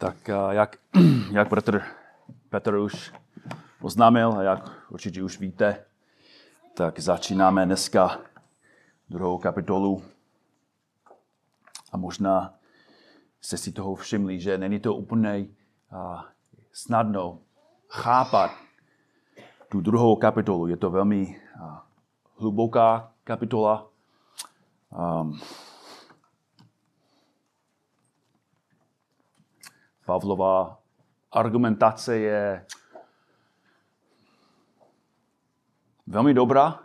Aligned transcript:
Tak 0.00 0.28
eh, 0.28 0.34
jak, 0.50 0.76
jak 1.32 1.48
Petr, 1.48 1.82
Petr 2.48 2.74
už 2.74 3.12
oznámil 3.80 4.32
a 4.32 4.42
jak 4.42 4.70
určitě 4.90 5.22
už 5.22 5.38
víte, 5.38 5.84
tak 6.74 7.00
začínáme 7.00 7.66
dneska 7.66 8.20
druhou 9.08 9.38
kapitolu. 9.38 10.02
A 11.92 11.96
možná 11.96 12.54
jste 13.40 13.56
si 13.56 13.72
toho 13.72 13.94
všimli, 13.94 14.40
že 14.40 14.58
není 14.58 14.80
to 14.80 14.94
úplně 14.94 15.46
uh, 15.92 16.20
snadno 16.72 17.38
chápat 17.88 18.50
tu 19.68 19.80
druhou 19.80 20.16
kapitolu. 20.16 20.66
Je 20.66 20.76
to 20.76 20.90
velmi 20.90 21.40
uh, 21.60 21.78
hluboká 22.36 23.12
kapitola. 23.24 23.88
Um, 25.20 25.40
Pavlova 30.10 30.78
argumentace 31.32 32.18
je 32.18 32.66
velmi 36.06 36.34
dobrá, 36.34 36.80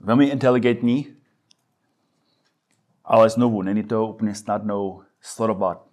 velmi 0.00 0.26
inteligentní, 0.26 1.16
ale 3.04 3.30
znovu 3.30 3.62
není 3.62 3.84
to 3.84 4.06
úplně 4.06 4.34
snadno 4.34 5.00
sledovat 5.20 5.86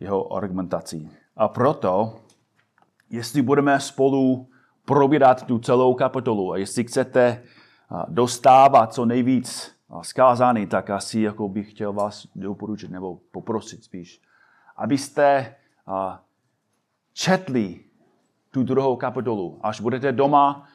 jeho 0.00 0.32
argumentací. 0.32 1.10
A 1.36 1.48
proto, 1.48 2.20
jestli 3.10 3.42
budeme 3.42 3.80
spolu 3.80 4.48
probírat 4.84 5.46
tu 5.46 5.58
celou 5.58 5.94
kapitolu 5.94 6.52
a 6.52 6.56
jestli 6.56 6.84
chcete 6.84 7.44
dostávat 8.08 8.94
co 8.94 9.04
nejvíc 9.04 9.74
zkázaný, 10.02 10.66
tak 10.66 10.90
asi 10.90 11.20
jako 11.20 11.48
bych 11.48 11.70
chtěl 11.70 11.92
vás 11.92 12.26
doporučit 12.34 12.90
nebo 12.90 13.18
poprosit 13.30 13.84
spíš, 13.84 14.22
abyste 14.76 15.54
četli 17.12 17.80
tu 18.50 18.62
druhou 18.62 18.96
kapitolu. 18.96 19.58
Až 19.62 19.80
budete 19.80 20.12
doma 20.12 20.68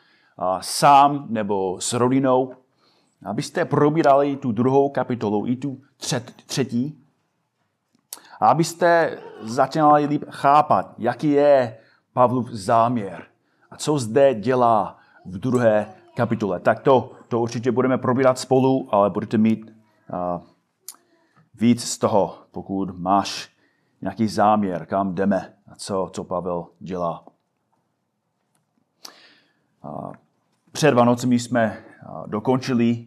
sám 0.61 1.25
nebo 1.29 1.81
s 1.81 1.93
rodinou, 1.93 2.53
abyste 3.25 3.65
probírali 3.65 4.35
tu 4.35 4.51
druhou 4.51 4.89
kapitolu 4.89 5.47
i 5.47 5.55
tu 5.55 5.81
třetí, 6.45 7.03
a 8.39 8.47
abyste 8.47 9.19
začínali 9.41 10.05
líp 10.05 10.23
chápat, 10.29 10.93
jaký 10.97 11.31
je 11.31 11.77
Pavlův 12.13 12.49
záměr 12.49 13.25
a 13.71 13.77
co 13.77 13.99
zde 13.99 14.33
dělá 14.33 14.97
v 15.25 15.37
druhé 15.37 15.93
kapitole. 16.17 16.59
Tak 16.59 16.79
to, 16.79 17.11
to 17.27 17.39
určitě 17.39 17.71
budeme 17.71 17.97
probírat 17.97 18.39
spolu, 18.39 18.89
ale 18.91 19.09
budete 19.09 19.37
mít 19.37 19.73
uh, 20.13 20.41
víc 21.53 21.83
z 21.83 21.97
toho, 21.97 22.37
pokud 22.51 22.99
máš 22.99 23.49
nějaký 24.01 24.27
záměr, 24.27 24.85
kam 24.85 25.15
jdeme 25.15 25.53
a 25.71 25.75
co, 25.75 26.09
co 26.13 26.23
Pavel 26.23 26.67
dělá. 26.79 27.25
Uh, 29.83 30.11
před 30.71 30.93
Vánocemi 30.93 31.39
jsme 31.39 31.77
uh, 32.09 32.27
dokončili 32.27 33.05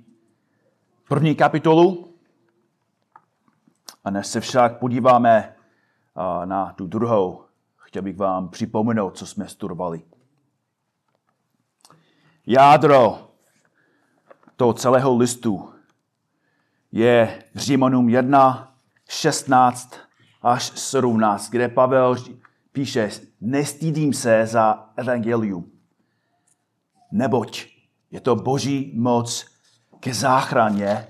první 1.09 1.35
kapitolu 1.35 2.15
a 4.05 4.11
než 4.11 4.27
se 4.27 4.41
však 4.41 4.79
podíváme 4.79 5.55
na 6.45 6.73
tu 6.73 6.87
druhou, 6.87 7.45
chtěl 7.77 8.03
bych 8.03 8.17
vám 8.17 8.49
připomenout, 8.49 9.19
co 9.19 9.27
jsme 9.27 9.49
studovali 9.49 10.03
jádro 12.47 13.31
toho 14.57 14.73
celého 14.73 15.17
listu 15.17 15.73
je 16.93 17.45
Římanům 17.55 18.09
1, 18.09 18.75
16 19.09 19.97
až 20.43 20.73
17, 20.81 21.51
kde 21.51 21.69
Pavel 21.69 22.17
píše, 22.73 23.11
nestýdím 23.41 24.13
se 24.13 24.47
za 24.47 24.93
evangelium, 24.97 25.71
neboť 27.13 27.67
je 28.11 28.21
to 28.21 28.37
boží 28.37 28.93
moc 28.97 29.47
ke 30.01 30.15
záchraně 30.15 31.07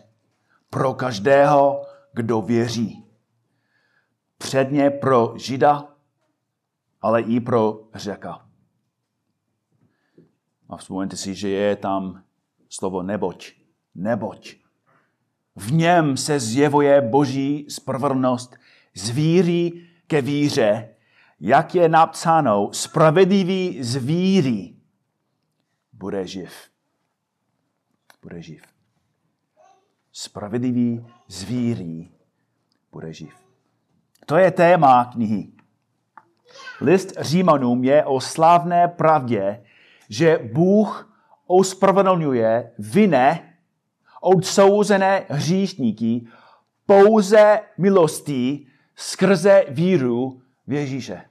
pro 0.70 0.94
každého, 0.94 1.86
kdo 2.12 2.42
věří. 2.42 3.04
Předně 4.38 4.90
pro 4.90 5.34
Žida, 5.36 5.88
ale 7.02 7.22
i 7.22 7.40
pro 7.40 7.80
Řeka. 7.94 8.49
A 10.70 10.78
vzpomeňte 10.78 11.18
si, 11.18 11.34
že 11.34 11.50
je 11.50 11.76
tam 11.76 12.22
slovo 12.70 13.02
neboť. 13.02 13.58
Neboť. 13.94 14.54
V 15.56 15.72
něm 15.72 16.16
se 16.16 16.40
zjevuje 16.40 17.00
boží 17.00 17.66
spravedlnost 17.68 18.56
z 18.94 19.10
víry 19.10 19.86
ke 20.06 20.22
víře, 20.22 20.88
jak 21.40 21.74
je 21.74 21.88
napsáno, 21.88 22.68
spravedlivý 22.72 23.82
z 23.82 23.96
víry 23.96 24.74
bude 25.92 26.26
živ. 26.26 26.52
Bude 28.22 28.42
živ. 28.42 28.62
Spravedlivý 30.12 31.06
z 31.28 31.42
víry 31.42 32.08
bude 32.92 33.12
živ. 33.12 33.34
To 34.26 34.36
je 34.36 34.50
téma 34.50 35.04
knihy. 35.04 35.52
List 36.80 37.12
Římanům 37.20 37.84
je 37.84 38.04
o 38.04 38.20
slavné 38.20 38.88
pravdě, 38.88 39.64
že 40.10 40.50
Bůh 40.52 41.16
ospravedlňuje 41.46 42.72
vinné, 42.78 43.54
odsouzené 44.20 45.24
hříšníky 45.28 46.26
pouze 46.86 47.60
milostí 47.78 48.68
skrze 48.96 49.64
víru 49.68 50.42
v 50.66 50.72
Ježíše. 50.72 51.22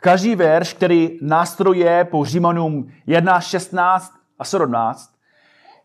Každý 0.00 0.34
verš, 0.34 0.72
který 0.72 1.18
nástroje 1.22 2.04
po 2.04 2.24
Římanům 2.24 2.92
1, 3.06 3.40
16 3.40 4.12
a 4.38 4.44
17, 4.44 5.14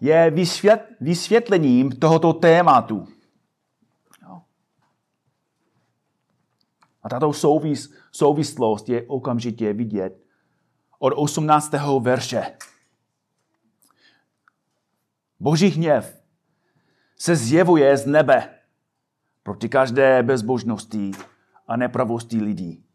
je 0.01 0.33
vysvětlením 1.00 1.91
tohoto 1.91 2.33
tématu. 2.33 3.07
A 7.04 7.10
tato 7.10 7.34
souvis, 7.34 7.94
souvislost 8.12 8.90
je 8.90 9.04
okamžitě 9.08 9.74
vidět 9.74 10.24
od 11.00 11.14
18. 11.16 11.74
verše. 12.00 12.58
Boží 15.40 15.68
hněv 15.68 16.24
se 17.16 17.36
zjevuje 17.36 17.98
z 17.98 18.06
nebe 18.06 18.60
proti 19.44 19.70
každé 19.70 20.24
bezbožnosti 20.24 21.12
a 21.68 21.78
nepravosti 21.78 22.42
lidí, 22.42 22.86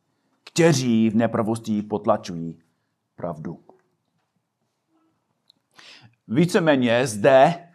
kteří 0.44 1.10
v 1.10 1.16
nepravosti 1.16 1.82
potlačují 1.82 2.62
pravdu. 3.16 3.64
Víceméně 6.28 7.06
zde 7.06 7.68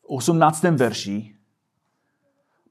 v 0.00 0.04
18. 0.04 0.62
verši 0.62 1.36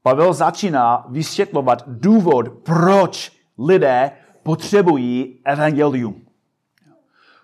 Pavel 0.03 0.33
začíná 0.33 1.05
vysvětlovat 1.09 1.83
důvod, 1.87 2.49
proč 2.63 3.31
lidé 3.57 4.11
potřebují 4.43 5.39
evangelium. 5.45 6.25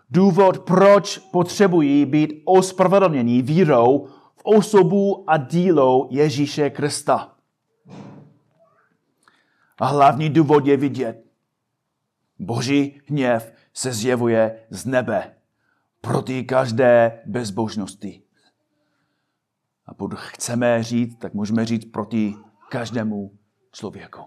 Důvod, 0.10 0.60
proč 0.60 1.18
potřebují 1.18 2.06
být 2.06 2.42
ospravedlněni 2.46 3.42
vírou 3.42 4.08
v 4.36 4.42
osobu 4.44 5.24
a 5.28 5.38
dílo 5.38 6.08
Ježíše 6.12 6.70
Krista. 6.70 7.36
A 9.80 9.86
hlavní 9.86 10.30
důvod 10.30 10.68
je 10.68 10.78
vidět. 10.78 11.26
Boží 12.40 13.02
hněv 13.06 13.54
se 13.74 13.94
zjevuje 13.94 14.60
z 14.70 14.86
nebe 14.86 15.36
proti 16.02 16.44
každé 16.44 17.22
bezbožnosti. 17.26 18.22
A 19.86 19.94
pokud 19.94 20.16
chceme 20.16 20.84
říct, 20.84 21.16
tak 21.16 21.34
můžeme 21.34 21.66
říct 21.66 21.86
proti 21.86 22.36
každému 22.78 23.32
člověku. 23.72 24.22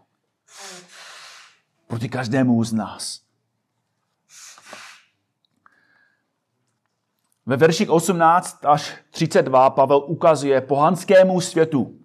Proti 1.87 2.09
každému 2.09 2.65
z 2.65 2.73
nás. 2.73 3.21
Ve 7.47 7.57
verších 7.57 7.91
18 7.91 8.65
až 8.65 8.97
32 9.11 9.71
Pavel 9.71 10.05
ukazuje 10.07 10.61
pohanskému 10.61 11.41
světu, 11.41 11.99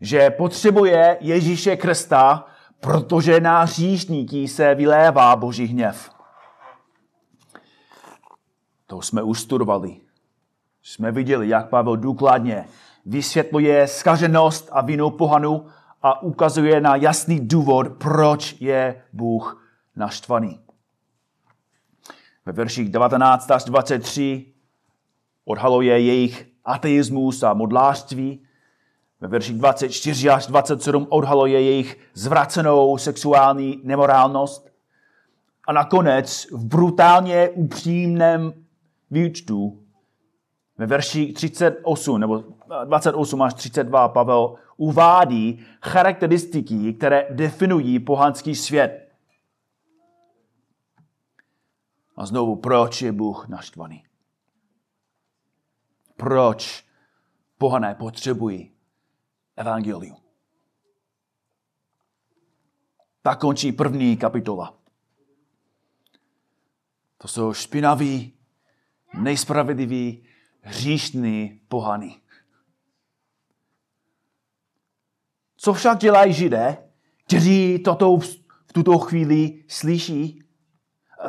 že 0.00 0.30
potřebuje 0.30 1.18
Ježíše 1.20 1.76
Krista, 1.76 2.46
protože 2.80 3.40
na 3.40 3.62
hříšníky 3.62 4.48
se 4.48 4.74
vylévá 4.74 5.36
boží 5.36 5.64
hněv. 5.64 6.10
To 8.86 9.02
jsme 9.02 9.22
už 9.22 9.40
studovali. 9.40 10.00
Jsme 10.82 11.12
viděli, 11.12 11.48
jak 11.48 11.68
Pavel 11.68 11.96
důkladně 11.96 12.68
vysvětluje 13.04 13.86
skaženost 13.88 14.68
a 14.72 14.80
vinu 14.80 15.10
pohanu 15.10 15.66
a 16.02 16.22
ukazuje 16.22 16.80
na 16.80 16.96
jasný 16.96 17.40
důvod, 17.40 17.86
proč 17.98 18.56
je 18.60 19.02
Bůh 19.12 19.68
naštvaný. 19.96 20.60
Ve 22.46 22.52
verších 22.52 22.88
19 22.88 23.50
až 23.50 23.64
23 23.64 24.46
odhaluje 25.44 26.00
jejich 26.00 26.46
ateismus 26.64 27.42
a 27.42 27.54
modlářství. 27.54 28.42
Ve 29.20 29.28
verších 29.28 29.58
24 29.58 30.30
až 30.30 30.46
27 30.46 31.06
odhaluje 31.10 31.62
jejich 31.62 31.98
zvracenou 32.14 32.98
sexuální 32.98 33.80
nemorálnost. 33.84 34.72
A 35.68 35.72
nakonec 35.72 36.46
v 36.52 36.64
brutálně 36.64 37.48
upřímném 37.48 38.52
výčtu 39.10 39.81
ve 40.82 40.86
verši 40.86 41.32
38 41.32 42.20
nebo 42.20 42.44
28 42.84 43.42
až 43.42 43.54
32 43.54 44.08
Pavel 44.08 44.54
uvádí 44.76 45.66
charakteristiky, 45.82 46.92
které 46.92 47.26
definují 47.30 47.98
pohanský 47.98 48.54
svět. 48.54 49.12
A 52.16 52.26
znovu, 52.26 52.56
proč 52.56 53.02
je 53.02 53.12
Bůh 53.12 53.48
naštvaný? 53.48 54.04
Proč 56.16 56.84
pohané 57.58 57.94
potřebují 57.94 58.72
evangelium? 59.56 60.16
Tak 63.22 63.40
končí 63.40 63.72
první 63.72 64.16
kapitola. 64.16 64.74
To 67.18 67.28
jsou 67.28 67.52
špinaví, 67.52 68.32
nejspravedliví, 69.14 70.24
hříšní 70.62 71.60
pohany. 71.68 72.16
Co 75.56 75.72
však 75.72 75.98
dělají 75.98 76.32
židé, 76.32 76.76
kteří 77.26 77.78
toto 77.78 78.16
v 78.66 78.72
tuto 78.72 78.98
chvíli 78.98 79.64
slyší? 79.68 80.42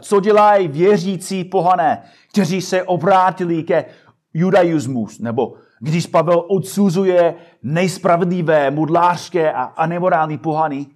Co 0.01 0.19
dělají 0.19 0.67
věřící 0.67 1.43
pohané, 1.43 2.03
kteří 2.29 2.61
se 2.61 2.83
obrátili 2.83 3.63
ke 3.63 3.85
judaismus, 4.33 5.19
nebo 5.19 5.55
když 5.79 6.07
Pavel 6.07 6.45
odsuzuje 6.47 7.35
nejspravedlivé, 7.63 8.71
mudlářské 8.71 9.53
a, 9.53 9.87
nemorální 9.87 10.37
pohany? 10.37 10.87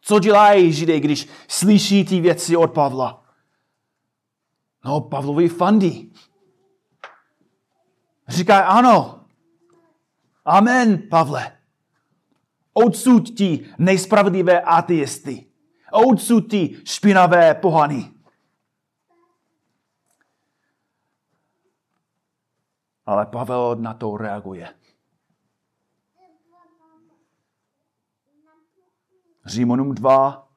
Co 0.00 0.18
dělají 0.18 0.72
židé, 0.72 1.00
když 1.00 1.28
slyší 1.48 2.04
ty 2.04 2.20
věci 2.20 2.56
od 2.56 2.72
Pavla? 2.72 3.22
No, 4.84 5.00
Pavlovi 5.00 5.48
fandí. 5.48 6.12
Říká 8.30 8.60
ano. 8.60 9.24
Amen, 10.44 11.08
Pavle. 11.08 11.58
Odsud 12.72 13.30
ti 13.30 13.74
nejspravedlivé 13.78 14.60
ateisty. 14.60 15.46
Odsud 15.92 16.50
ti 16.50 16.80
špinavé 16.84 17.54
pohany. 17.54 18.12
Ale 23.06 23.26
Pavel 23.26 23.76
na 23.76 23.94
to 23.94 24.16
reaguje. 24.16 24.74
Římonům 29.46 29.94
2, 29.94 30.48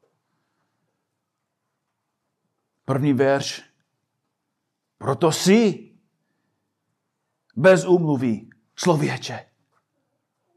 první 2.86 3.14
verš. 3.14 3.64
Proto 4.98 5.32
si 5.32 5.93
bez 7.56 7.86
úmluvy 7.86 8.42
člověče. 8.76 9.40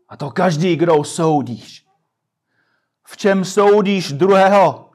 A 0.09 0.17
to 0.17 0.31
každý, 0.31 0.77
kdo 0.77 1.05
soudíš. 1.05 1.87
V 3.07 3.17
čem 3.17 3.45
soudíš 3.45 4.13
druhého? 4.13 4.91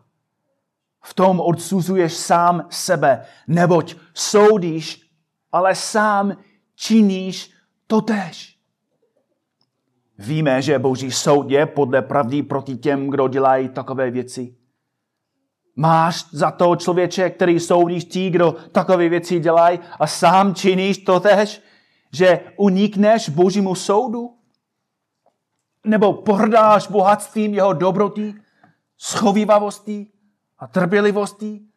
V 1.04 1.14
tom 1.14 1.40
odsuzuješ 1.40 2.14
sám 2.14 2.68
sebe, 2.70 3.26
neboť 3.48 3.96
soudíš, 4.14 5.02
ale 5.52 5.76
sám 5.76 6.38
činíš 6.76 7.52
totéž. 7.88 8.58
Víme, 10.18 10.62
že 10.62 10.80
Boží 10.80 11.12
soud 11.12 11.52
je 11.52 11.66
podle 11.66 12.02
pravdy 12.02 12.44
proti 12.44 12.78
těm, 12.78 13.10
kdo 13.10 13.28
dělají 13.28 13.70
takové 13.70 14.12
věci. 14.12 14.56
Máš 15.76 16.26
za 16.32 16.52
to 16.52 16.76
člověče, 16.76 17.30
který 17.30 17.60
soudíš 17.60 18.06
tí, 18.06 18.30
kdo 18.30 18.56
takové 18.72 19.10
věci 19.10 19.40
dělají 19.40 19.80
a 20.00 20.08
sám 20.08 20.56
činíš 20.56 20.98
totéž, 20.98 21.62
že 22.14 22.54
unikneš 22.58 23.30
Božímu 23.30 23.76
soudu? 23.76 24.38
Nebo 25.86 26.14
pohrdáš 26.14 26.88
bohatstvím 26.88 27.54
jeho 27.54 27.74
dobroty, 27.74 28.36
schovývavostí 28.98 30.14
a 30.58 30.68
trpělivostí 30.68 31.72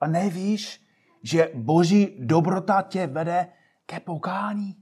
a 0.00 0.06
nevíš, 0.06 0.86
že 1.22 1.50
Boží 1.54 2.16
dobrota 2.18 2.82
tě 2.82 3.06
vede 3.06 3.52
ke 3.86 4.00
pokání? 4.00 4.76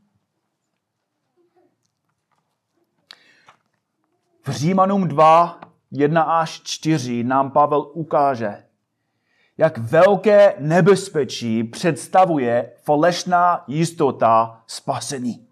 V 4.43 4.51
Římanům 4.51 5.09
2, 5.09 5.61
1 5.91 6.23
až 6.23 6.61
4 6.65 7.25
nám 7.25 7.51
Pavel 7.51 7.91
ukáže, 7.95 8.67
jak 9.61 9.79
velké 9.79 10.55
nebezpečí 10.59 11.65
představuje 11.65 12.73
falešná 12.83 13.65
jistota 13.69 14.65
spasení. 14.67 15.49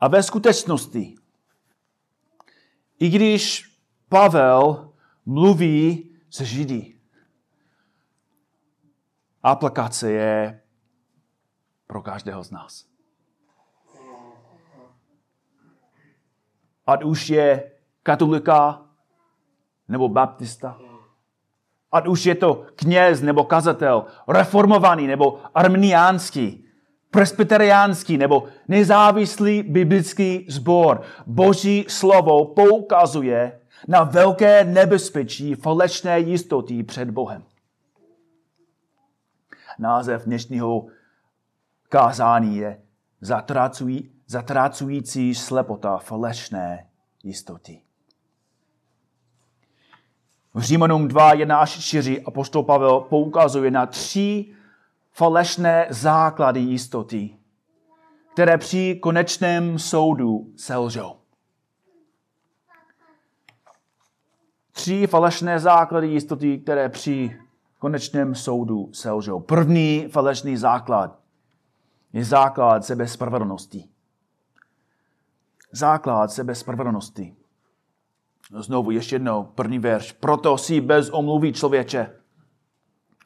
A 0.00 0.08
ve 0.08 0.22
skutečnosti, 0.22 1.14
i 2.98 3.08
když 3.08 3.76
Pavel 4.08 4.92
mluví 5.26 6.10
se 6.30 6.44
Židy, 6.44 7.00
aplikace 9.42 10.12
je 10.12 10.62
pro 11.86 12.02
každého 12.02 12.44
z 12.44 12.50
nás. 12.50 12.89
Ať 16.90 17.02
už 17.02 17.30
je 17.30 17.70
katolika 18.02 18.82
nebo 19.88 20.08
baptista. 20.08 20.78
Ať 21.92 22.06
už 22.06 22.26
je 22.26 22.34
to 22.34 22.66
kněz 22.74 23.22
nebo 23.22 23.44
kazatel, 23.44 24.04
reformovaný 24.28 25.06
nebo 25.06 25.40
arminiánský, 25.54 26.66
presbyteriánský 27.10 28.18
nebo 28.18 28.44
nezávislý 28.68 29.62
biblický 29.62 30.46
sbor. 30.48 31.02
Boží 31.26 31.86
slovo 31.88 32.44
poukazuje 32.44 33.60
na 33.88 34.04
velké 34.04 34.64
nebezpečí 34.64 35.54
falešné 35.54 36.20
jistoty 36.20 36.82
před 36.82 37.10
Bohem. 37.10 37.44
Název 39.78 40.24
dnešního 40.24 40.86
kázání 41.88 42.56
je 42.56 42.82
zatracují, 43.20 44.10
zatrácující 44.30 45.34
slepota 45.34 45.98
falešné 45.98 46.86
jistoty. 47.22 47.82
V 50.54 50.62
Římanům 50.62 51.08
2, 51.08 51.32
1 51.32 51.58
až 51.58 51.78
4 51.78 52.22
apostol 52.22 52.62
Pavel 52.62 53.00
poukazuje 53.00 53.70
na 53.70 53.86
tři 53.86 54.54
falešné 55.12 55.86
základy 55.90 56.60
jistoty, 56.60 57.36
které 58.32 58.58
při 58.58 58.98
konečném 59.02 59.78
soudu 59.78 60.52
selžou. 60.56 61.16
Tři 64.72 65.06
falešné 65.06 65.60
základy 65.60 66.06
jistoty, 66.06 66.58
které 66.58 66.88
při 66.88 67.38
konečném 67.78 68.34
soudu 68.34 68.90
selžou. 68.92 69.40
První 69.40 70.08
falešný 70.08 70.56
základ 70.56 71.18
je 72.12 72.24
základ 72.24 72.84
sebespravedlnosti. 72.84 73.89
Základ 75.72 76.32
sebespravedlnosti. 76.32 77.36
Znovu 78.58 78.90
ještě 78.90 79.14
jednou, 79.14 79.44
první 79.44 79.78
verš. 79.78 80.12
Proto 80.12 80.58
si 80.58 80.80
bez 80.80 81.10
omluvy 81.10 81.52
člověče. 81.52 82.20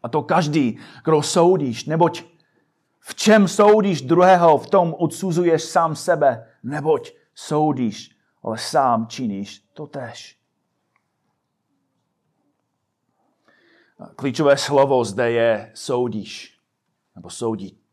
A 0.02 0.08
to 0.08 0.22
každý, 0.22 0.78
kdo 1.04 1.22
soudíš, 1.22 1.84
neboť 1.84 2.24
v 3.00 3.14
čem 3.14 3.48
soudíš 3.48 4.02
druhého, 4.02 4.58
v 4.58 4.70
tom 4.70 4.94
odsuzuješ 4.98 5.64
sám 5.64 5.96
sebe, 5.96 6.46
neboť 6.62 7.12
soudíš, 7.34 8.16
ale 8.42 8.58
sám 8.58 9.06
činíš 9.06 9.60
to 9.72 9.86
tež. 9.86 10.38
Klíčové 14.16 14.56
slovo 14.56 15.04
zde 15.04 15.30
je 15.30 15.70
soudíš, 15.74 16.60
nebo 17.16 17.30
soudit 17.30 17.84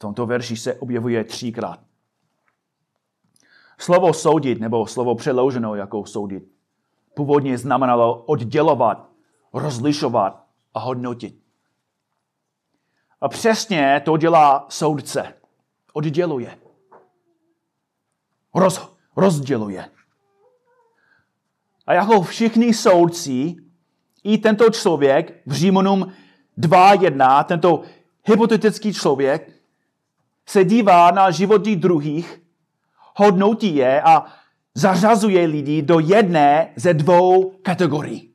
tomto 0.00 0.26
verši 0.26 0.56
se 0.56 0.74
objevuje 0.74 1.24
třikrát. 1.24 1.80
Slovo 3.80 4.12
soudit, 4.12 4.60
nebo 4.60 4.86
slovo 4.86 5.14
přeloženo 5.14 5.74
jako 5.74 6.06
soudit, 6.06 6.44
původně 7.14 7.58
znamenalo 7.58 8.22
oddělovat, 8.22 9.08
rozlišovat 9.52 10.44
a 10.74 10.80
hodnotit. 10.80 11.40
A 13.20 13.28
přesně 13.28 14.02
to 14.04 14.16
dělá 14.16 14.66
soudce. 14.68 15.34
Odděluje. 15.92 16.58
Roz, 18.54 18.92
rozděluje. 19.16 19.90
A 21.86 21.94
jako 21.94 22.22
všichni 22.22 22.74
soudci 22.74 23.56
I 24.24 24.38
tento 24.38 24.70
člověk 24.70 25.42
v 25.46 25.52
Římonům 25.52 26.12
2.1, 26.58 27.44
tento 27.44 27.82
hypotetický 28.24 28.94
člověk, 28.94 29.52
se 30.46 30.64
dívá 30.64 31.10
na 31.10 31.30
životy 31.30 31.76
druhých, 31.76 32.40
hodnotí 33.20 33.76
je 33.76 34.02
a 34.02 34.26
zařazuje 34.74 35.46
lidi 35.46 35.82
do 35.82 35.98
jedné 35.98 36.72
ze 36.76 36.94
dvou 36.94 37.50
kategorií. 37.50 38.34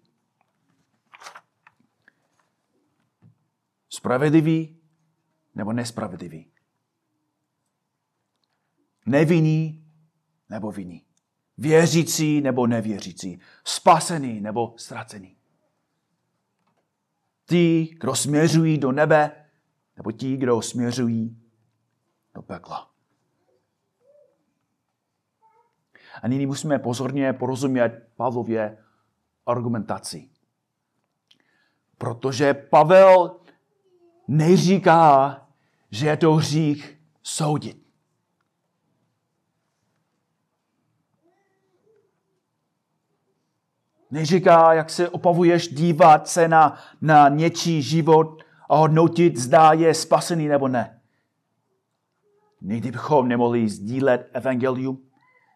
Spravedlivý 3.89 4.77
nebo 5.55 5.73
nespravedlivý. 5.73 6.51
Nevinný 9.05 9.85
nebo 10.49 10.71
vinný. 10.71 11.05
Věřící 11.57 12.41
nebo 12.41 12.67
nevěřící. 12.67 13.39
Spasený 13.63 14.41
nebo 14.41 14.73
ztracený. 14.77 15.37
Ti, 17.45 17.95
kdo 17.99 18.15
směřují 18.15 18.77
do 18.77 18.91
nebe, 18.91 19.45
nebo 19.97 20.11
ti, 20.11 20.37
kdo 20.37 20.61
směřují 20.61 21.41
do 22.35 22.41
pekla. 22.41 22.94
A 26.25 26.27
nyní 26.27 26.45
musíme 26.45 26.79
pozorně 26.79 27.33
porozumět 27.33 28.09
Pavlově 28.15 28.77
argumentaci. 29.45 30.29
Protože 31.97 32.53
Pavel 32.53 33.35
neříká, 34.27 35.41
že 35.91 36.07
je 36.07 36.17
to 36.17 36.33
hřích 36.33 36.99
soudit. 37.23 37.77
Neříká, 44.11 44.73
jak 44.73 44.89
se 44.89 45.09
opavuješ 45.09 45.67
dívat 45.67 46.27
se 46.27 46.47
na, 46.47 46.79
na 47.01 47.29
něčí 47.29 47.81
život 47.81 48.43
a 48.69 48.75
hodnotit, 48.75 49.37
zda 49.37 49.73
je 49.73 49.93
spasený 49.93 50.47
nebo 50.47 50.67
ne. 50.67 51.01
Nikdy 52.61 52.91
bychom 52.91 53.27
nemohli 53.27 53.69
sdílet 53.69 54.29
evangelium, 54.33 55.04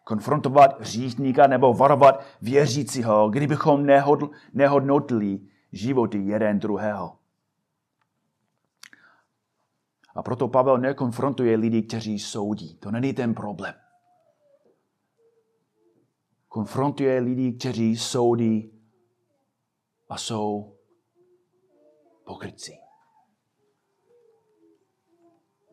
konfrontovat 0.10 0.82
hříšníka 0.82 1.48
nebo 1.48 1.74
varovat 1.74 2.24
věřícího, 2.42 3.30
kdybychom 3.30 3.86
nehodl, 3.86 4.30
nehodnotili 4.54 5.40
životy 5.72 6.18
jeden 6.18 6.60
druhého. 6.60 7.18
A 10.16 10.24
proto 10.24 10.48
Pavel 10.48 10.78
nekonfrontuje 10.78 11.58
lidi, 11.58 11.82
kteří 11.82 12.20
soudí. 12.20 12.78
To 12.78 12.92
není 12.92 13.14
ten 13.14 13.34
problém. 13.34 13.74
Konfrontuje 16.48 17.20
lidi, 17.20 17.54
kteří 17.54 17.98
soudí 17.98 18.72
a 20.10 20.18
jsou 20.18 20.76
pokrytci. 22.26 22.78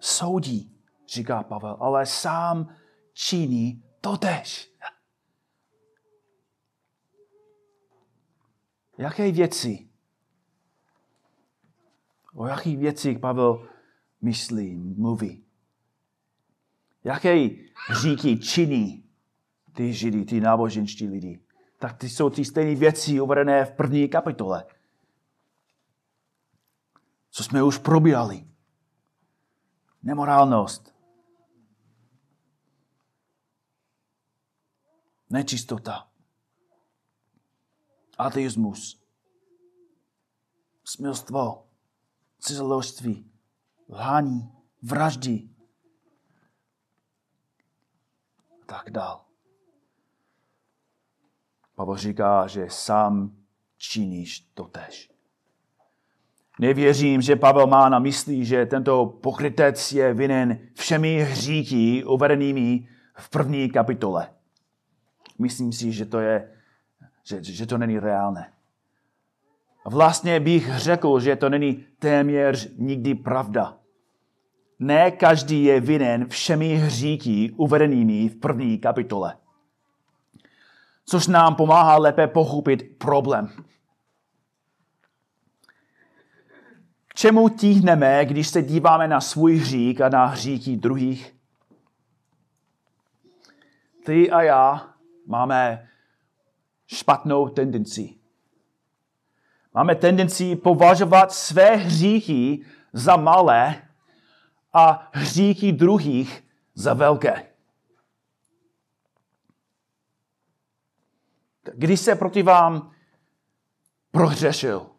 Soudí, 0.00 0.76
říká 1.08 1.42
Pavel, 1.42 1.76
ale 1.80 2.06
sám 2.06 2.76
činí 3.12 3.85
totež. 4.06 4.72
Jaké 8.98 9.32
věci? 9.32 9.88
O 12.34 12.46
jakých 12.46 12.78
věcích 12.78 13.18
Pavel 13.18 13.68
myslí, 14.22 14.76
mluví? 14.76 15.44
Jaké 17.04 17.48
říky 17.92 18.38
činí 18.38 19.04
ty 19.72 19.92
židy, 19.92 20.24
ty 20.24 20.40
náboženští 20.40 21.08
lidi? 21.08 21.40
Tak 21.78 21.98
ty 21.98 22.08
jsou 22.08 22.30
ty 22.30 22.44
stejné 22.44 22.74
věci 22.74 23.20
uvedené 23.20 23.64
v 23.64 23.72
první 23.72 24.08
kapitole. 24.08 24.64
Co 27.30 27.44
jsme 27.44 27.62
už 27.62 27.78
probírali. 27.78 28.46
Nemorálnost. 30.02 30.95
Nečistota. 35.36 36.08
Ateismus. 38.18 39.02
Smilstvo. 40.84 41.66
Cizoložství 42.40 43.30
lhání, 43.88 44.52
vraždy. 44.82 45.48
Tak 48.66 48.90
dál. 48.90 49.24
Pavel 51.74 51.96
říká, 51.96 52.46
že 52.46 52.66
sám 52.70 53.36
činíš 53.76 54.40
to 54.40 54.64
tež. 54.64 55.10
Nevěřím, 56.60 57.22
že 57.22 57.36
Pavel 57.36 57.66
má 57.66 57.88
na 57.88 57.98
mysli, 57.98 58.44
že 58.44 58.66
tento 58.66 59.06
pokrytec 59.06 59.92
je 59.92 60.14
vinen 60.14 60.68
všemi 60.74 61.22
hříky 61.22 62.04
uvedenými 62.04 62.88
v 63.14 63.30
první 63.30 63.70
kapitole. 63.70 64.35
Myslím 65.38 65.72
si, 65.72 65.92
že 65.92 66.04
to, 66.06 66.20
je, 66.20 66.52
že, 67.24 67.42
že 67.42 67.66
to 67.66 67.78
není 67.78 67.98
reálné. 67.98 68.52
Vlastně 69.84 70.40
bych 70.40 70.78
řekl, 70.78 71.20
že 71.20 71.36
to 71.36 71.48
není 71.48 71.84
téměř 71.98 72.68
nikdy 72.78 73.14
pravda. 73.14 73.78
Ne 74.78 75.10
každý 75.10 75.64
je 75.64 75.80
vinen 75.80 76.28
všemi 76.28 76.74
hříky 76.74 77.50
uvedenými 77.56 78.28
v 78.28 78.36
první 78.40 78.78
kapitole. 78.78 79.36
Což 81.04 81.26
nám 81.26 81.54
pomáhá 81.54 81.98
lépe 81.98 82.26
pochopit 82.26 82.98
problém. 82.98 83.48
K 87.08 87.14
čemu 87.14 87.48
tíhneme, 87.48 88.24
když 88.24 88.48
se 88.48 88.62
díváme 88.62 89.08
na 89.08 89.20
svůj 89.20 89.56
hřík 89.56 90.00
a 90.00 90.08
na 90.08 90.26
hříky 90.26 90.76
druhých? 90.76 91.36
Ty 94.04 94.30
a 94.30 94.42
já 94.42 94.95
máme 95.26 95.88
špatnou 96.86 97.48
tendenci 97.48 98.16
Máme 99.76 99.94
tendenci 99.94 100.56
považovat 100.56 101.32
své 101.32 101.76
hříchy 101.76 102.64
za 102.92 103.16
malé 103.16 103.88
a 104.72 105.10
hříchy 105.12 105.72
druhých 105.72 106.44
za 106.74 106.94
velké. 106.94 107.52
Když 111.74 112.00
se 112.00 112.14
proti 112.14 112.42
vám 112.42 112.92
prohřešil, 114.10 114.90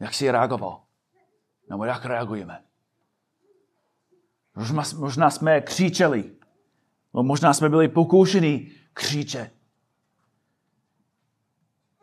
jak 0.00 0.14
si 0.14 0.30
reagoval? 0.30 0.82
Nebo 1.68 1.84
jak 1.84 2.04
reagujeme? 2.04 2.64
Možná 4.96 5.30
jsme 5.30 5.60
křičeli, 5.60 6.36
no 7.14 7.22
možná 7.22 7.54
jsme 7.54 7.68
byli 7.68 7.88
pokoušeni 7.88 8.70
křičet. 8.94 9.52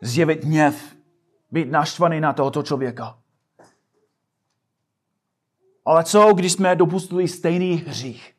Zjevit 0.00 0.44
hněv, 0.44 0.96
být 1.50 1.70
naštvaný 1.70 2.20
na 2.20 2.32
tohoto 2.32 2.62
člověka. 2.62 3.22
Ale 5.84 6.04
co, 6.04 6.32
když 6.34 6.52
jsme 6.52 6.76
dopustili 6.76 7.28
stejný 7.28 7.74
hřích? 7.74 8.34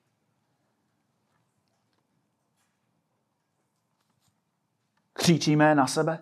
Křičíme 5.14 5.76
na 5.76 5.88
sebe? 5.88 6.20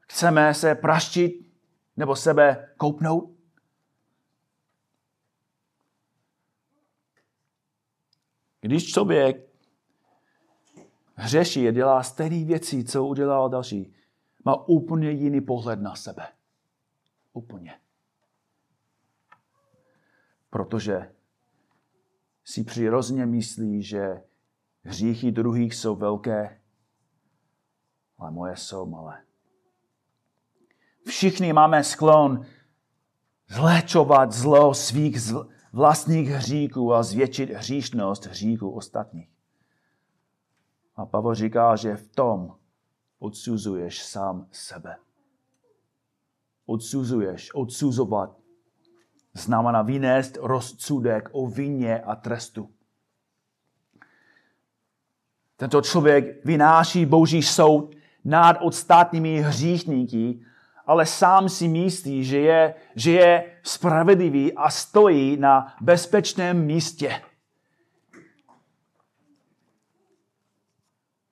Chceme 0.00 0.54
se 0.54 0.74
praštit 0.74 1.46
nebo 1.96 2.16
sebe 2.16 2.74
koupnout? 2.76 3.33
Když 8.64 8.92
člověk 8.92 9.48
hřeší 11.14 11.68
a 11.68 11.70
dělá 11.70 12.02
stejné 12.02 12.44
věci, 12.44 12.84
co 12.84 13.04
udělal 13.04 13.48
další, 13.48 13.94
má 14.44 14.68
úplně 14.68 15.10
jiný 15.10 15.40
pohled 15.40 15.80
na 15.80 15.94
sebe. 15.94 16.28
Úplně. 17.32 17.80
Protože 20.50 21.12
si 22.44 22.64
přirozeně 22.64 23.26
myslí, 23.26 23.82
že 23.82 24.22
hříchy 24.82 25.32
druhých 25.32 25.74
jsou 25.74 25.96
velké, 25.96 26.60
ale 28.18 28.30
moje 28.30 28.56
jsou 28.56 28.86
malé. 28.86 29.22
Všichni 31.06 31.52
máme 31.52 31.84
sklon 31.84 32.46
zléčovat 33.48 34.32
zlo 34.32 34.74
svých 34.74 35.20
vlastních 35.74 36.28
hříků 36.28 36.94
a 36.94 37.02
zvětšit 37.02 37.50
hříšnost 37.50 38.26
hříků 38.26 38.70
ostatních. 38.70 39.30
A 40.96 41.06
Pavel 41.06 41.34
říká, 41.34 41.76
že 41.76 41.96
v 41.96 42.08
tom 42.08 42.56
odsuzuješ 43.18 44.02
sám 44.02 44.46
sebe. 44.52 44.96
Odsuzuješ, 46.66 47.54
odsuzovat 47.54 48.36
znamená 49.32 49.82
vynést 49.82 50.36
rozsudek 50.40 51.28
o 51.32 51.46
vině 51.46 52.00
a 52.00 52.16
trestu. 52.16 52.70
Tento 55.56 55.82
člověk 55.82 56.44
vynáší 56.44 57.06
boží 57.06 57.42
soud 57.42 57.94
nad 58.24 58.56
ostatními 58.60 59.40
hříšníky, 59.40 60.40
ale 60.86 61.06
sám 61.06 61.48
si 61.48 61.68
myslí, 61.68 62.24
že 62.24 62.38
je, 62.38 62.74
že 62.96 63.10
je 63.10 63.52
spravedlivý 63.62 64.52
a 64.52 64.70
stojí 64.70 65.36
na 65.36 65.74
bezpečném 65.80 66.66
místě. 66.66 67.22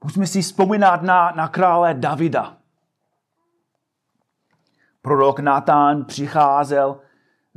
Musíme 0.05 0.27
si 0.27 0.43
vzpomínat 0.43 1.03
na, 1.03 1.33
na 1.37 1.49
krále 1.49 1.95
Davida. 1.95 2.57
Prorok 5.03 5.41
Natán 5.41 6.05
přicházel, 6.05 7.01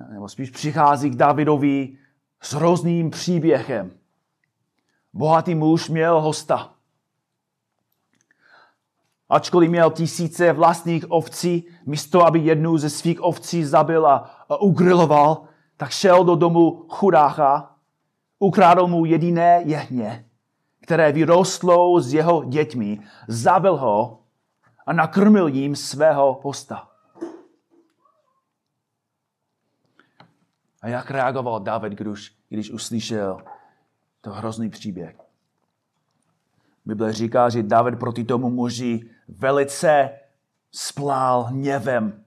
nebo 0.09 0.29
spíš 0.29 0.49
přichází 0.49 1.09
k 1.09 1.15
Davidovi 1.15 1.97
s 2.41 2.53
hrozným 2.53 3.09
příběhem. 3.09 3.91
Bohatý 5.13 5.55
muž 5.55 5.89
měl 5.89 6.21
hosta. 6.21 6.75
Ačkoliv 9.29 9.70
měl 9.70 9.91
tisíce 9.91 10.53
vlastních 10.53 11.12
ovcí, 11.12 11.67
místo 11.86 12.25
aby 12.25 12.39
jednu 12.39 12.77
ze 12.77 12.89
svých 12.89 13.24
ovcí 13.24 13.65
zabil 13.65 14.08
a, 14.08 14.32
ugriloval, 14.62 15.48
tak 15.77 15.89
šel 15.89 16.24
do 16.24 16.36
domu 16.36 16.86
chudáka, 16.89 17.75
ukrádl 18.39 18.88
mu 18.88 19.05
jediné 19.05 19.62
jehně, 19.65 20.25
které 20.82 21.12
vyrostlo 21.12 22.01
s 22.01 22.13
jeho 22.13 22.44
dětmi, 22.44 23.00
zabil 23.27 23.77
ho 23.77 24.20
a 24.86 24.94
nakrmil 24.94 25.48
jim 25.48 25.75
svého 25.75 26.39
hosta. 26.44 26.88
A 30.82 30.88
jak 30.88 31.12
reagoval 31.12 31.60
David, 31.60 31.94
když, 31.94 32.36
když 32.50 32.72
uslyšel 32.72 33.41
to 34.22 34.32
hrozný 34.32 34.70
příběh? 34.70 35.15
Bible 36.86 37.13
říká, 37.13 37.50
že 37.50 37.63
David 37.63 38.00
proti 38.00 38.24
tomu 38.24 38.50
muži 38.50 39.10
velice 39.27 40.10
splál 40.72 41.44
hněvem 41.44 42.25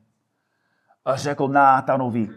a 1.05 1.17
řekl 1.17 1.49
Nátanovi, 1.49 2.29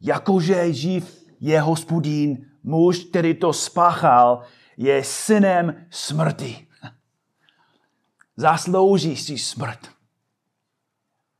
jakože 0.00 0.72
živ 0.72 1.24
je 1.40 1.60
hospodín, 1.60 2.50
muž, 2.62 2.98
který 3.04 3.34
to 3.34 3.52
spáchal, 3.52 4.42
je 4.76 5.04
synem 5.04 5.86
smrti. 5.90 6.68
Zaslouží 8.36 9.16
si 9.16 9.38
smrt. 9.38 9.88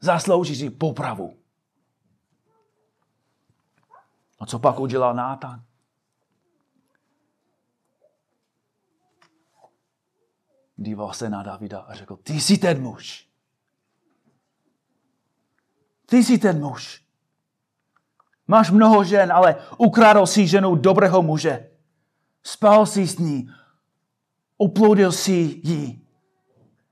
Zaslouží 0.01 0.57
si 0.57 0.71
popravu. 0.71 1.39
A 4.41 4.47
co 4.47 4.59
pak 4.59 4.81
udělal 4.81 5.15
Nátan? 5.15 5.68
Díval 10.79 11.13
se 11.13 11.29
na 11.29 11.43
Davida 11.43 11.81
a 11.81 11.95
řekl, 11.95 12.17
ty 12.17 12.33
jsi 12.33 12.59
ten 12.59 12.83
muž. 12.83 13.29
Ty 16.07 16.25
jsi 16.25 16.39
ten 16.39 16.61
muž. 16.61 17.05
Máš 18.47 18.71
mnoho 18.71 19.05
žen, 19.05 19.33
ale 19.33 19.57
ukradl 19.79 20.27
si 20.27 20.47
ženu 20.47 20.77
dobrého 20.77 21.23
muže. 21.23 21.71
Spal 22.43 22.87
si 22.87 23.07
s 23.07 23.19
ní, 23.19 23.51
uplodil 24.59 25.13
si 25.13 25.61
ji 25.63 26.07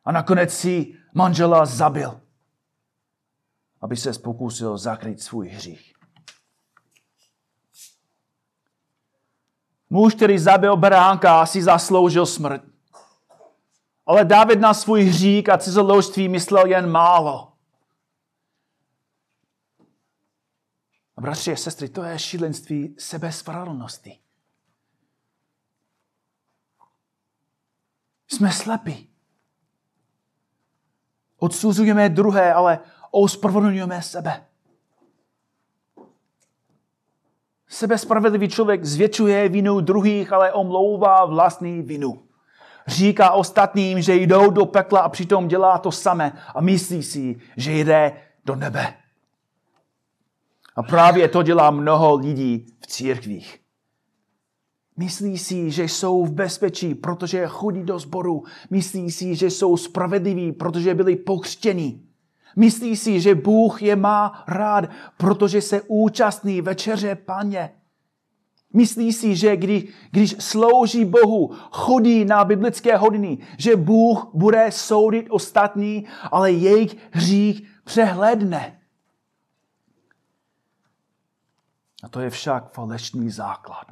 a 0.04 0.12
nakonec 0.12 0.54
si 0.54 0.94
manžela 1.14 1.66
zabil, 1.66 2.20
aby 3.80 3.96
se 3.96 4.12
pokusil 4.12 4.78
zakryt 4.78 5.22
svůj 5.22 5.48
hřích. 5.48 5.92
Muž, 9.90 10.14
který 10.14 10.38
zabil 10.38 10.76
beránka, 10.76 11.46
si 11.46 11.62
zasloužil 11.62 12.26
smrt. 12.26 12.75
Ale 14.06 14.24
David 14.24 14.60
na 14.60 14.74
svůj 14.74 15.02
hřík 15.04 15.48
a 15.48 15.58
cizoložství 15.58 16.28
myslel 16.28 16.66
jen 16.66 16.90
málo. 16.90 17.52
A 21.16 21.20
bratři 21.20 21.52
a 21.52 21.56
sestry, 21.56 21.88
to 21.88 22.02
je 22.02 22.18
šílenství 22.18 22.94
sebespravedlnosti. 22.98 24.18
Jsme 28.28 28.52
slepí. 28.52 29.10
Odsuzujeme 31.38 32.08
druhé, 32.08 32.54
ale 32.54 32.78
ospravedlňujeme 33.10 34.02
sebe. 34.02 34.46
Sebespravedlivý 37.68 38.48
člověk 38.48 38.84
zvětšuje 38.84 39.48
vinu 39.48 39.80
druhých, 39.80 40.32
ale 40.32 40.52
omlouvá 40.52 41.24
vlastní 41.24 41.82
vinu 41.82 42.25
říká 42.86 43.30
ostatním, 43.30 44.02
že 44.02 44.14
jdou 44.14 44.50
do 44.50 44.66
pekla 44.66 45.00
a 45.00 45.08
přitom 45.08 45.48
dělá 45.48 45.78
to 45.78 45.92
samé 45.92 46.32
a 46.54 46.60
myslí 46.60 47.02
si, 47.02 47.40
že 47.56 47.72
jde 47.72 48.12
do 48.44 48.56
nebe. 48.56 48.94
A 50.76 50.82
právě 50.82 51.28
to 51.28 51.42
dělá 51.42 51.70
mnoho 51.70 52.16
lidí 52.16 52.66
v 52.80 52.86
církvích. 52.86 53.60
Myslí 54.96 55.38
si, 55.38 55.70
že 55.70 55.84
jsou 55.84 56.24
v 56.24 56.32
bezpečí, 56.32 56.94
protože 56.94 57.46
chodí 57.46 57.82
do 57.82 57.98
sboru. 57.98 58.44
Myslí 58.70 59.10
si, 59.10 59.34
že 59.34 59.50
jsou 59.50 59.76
spravedliví, 59.76 60.52
protože 60.52 60.94
byli 60.94 61.16
pokřtěni. 61.16 62.00
Myslí 62.56 62.96
si, 62.96 63.20
že 63.20 63.34
Bůh 63.34 63.82
je 63.82 63.96
má 63.96 64.44
rád, 64.48 64.84
protože 65.16 65.62
se 65.62 65.82
účastní 65.86 66.60
večeře 66.60 67.14
paně. 67.14 67.70
Myslí 68.76 69.12
si, 69.12 69.36
že 69.36 69.56
kdy, 69.56 69.88
když 70.10 70.36
slouží 70.38 71.04
Bohu, 71.04 71.54
chodí 71.70 72.24
na 72.24 72.44
biblické 72.44 72.96
hodiny, 72.96 73.38
že 73.58 73.76
Bůh 73.76 74.30
bude 74.34 74.72
soudit 74.72 75.26
ostatní, 75.30 76.06
ale 76.30 76.52
jejich 76.52 76.96
hřích 77.10 77.80
přehledne. 77.84 78.80
A 82.02 82.08
to 82.08 82.20
je 82.20 82.30
však 82.30 82.72
falešný 82.72 83.30
základ. 83.30 83.86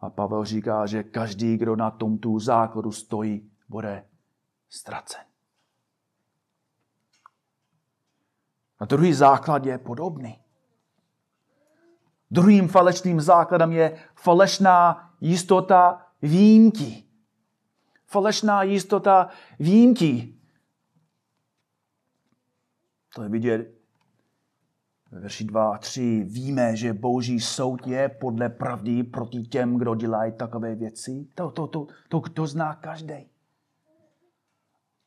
A 0.00 0.10
Pavel 0.10 0.44
říká, 0.44 0.86
že 0.86 1.02
každý, 1.02 1.56
kdo 1.56 1.76
na 1.76 1.90
tomto 1.90 2.38
základu 2.38 2.92
stojí, 2.92 3.50
bude 3.68 4.04
ztracen. 4.68 5.24
A 8.78 8.84
druhý 8.84 9.14
základ 9.14 9.66
je 9.66 9.78
podobný. 9.78 10.40
Druhým 12.30 12.68
falešným 12.68 13.20
základem 13.20 13.72
je 13.72 13.98
falešná 14.14 15.10
jistota 15.20 16.06
výjimky. 16.22 17.04
Falešná 18.06 18.62
jistota 18.62 19.28
výjimky. 19.58 20.34
To 23.14 23.22
je 23.22 23.28
vidět 23.28 23.80
ve 25.10 25.20
verši 25.20 25.44
2 25.44 25.74
a 25.74 25.78
3. 25.78 26.24
Víme, 26.24 26.76
že 26.76 26.92
boží 26.92 27.40
soud 27.40 27.86
je 27.86 28.08
podle 28.08 28.48
pravdy 28.48 29.02
proti 29.02 29.42
těm, 29.42 29.78
kdo 29.78 29.94
dělají 29.94 30.32
takové 30.32 30.74
věci. 30.74 31.28
To, 31.34 31.50
to, 31.50 31.66
to, 31.66 31.86
to, 32.08 32.20
to 32.20 32.46
zná 32.46 32.74
každý. 32.74 33.29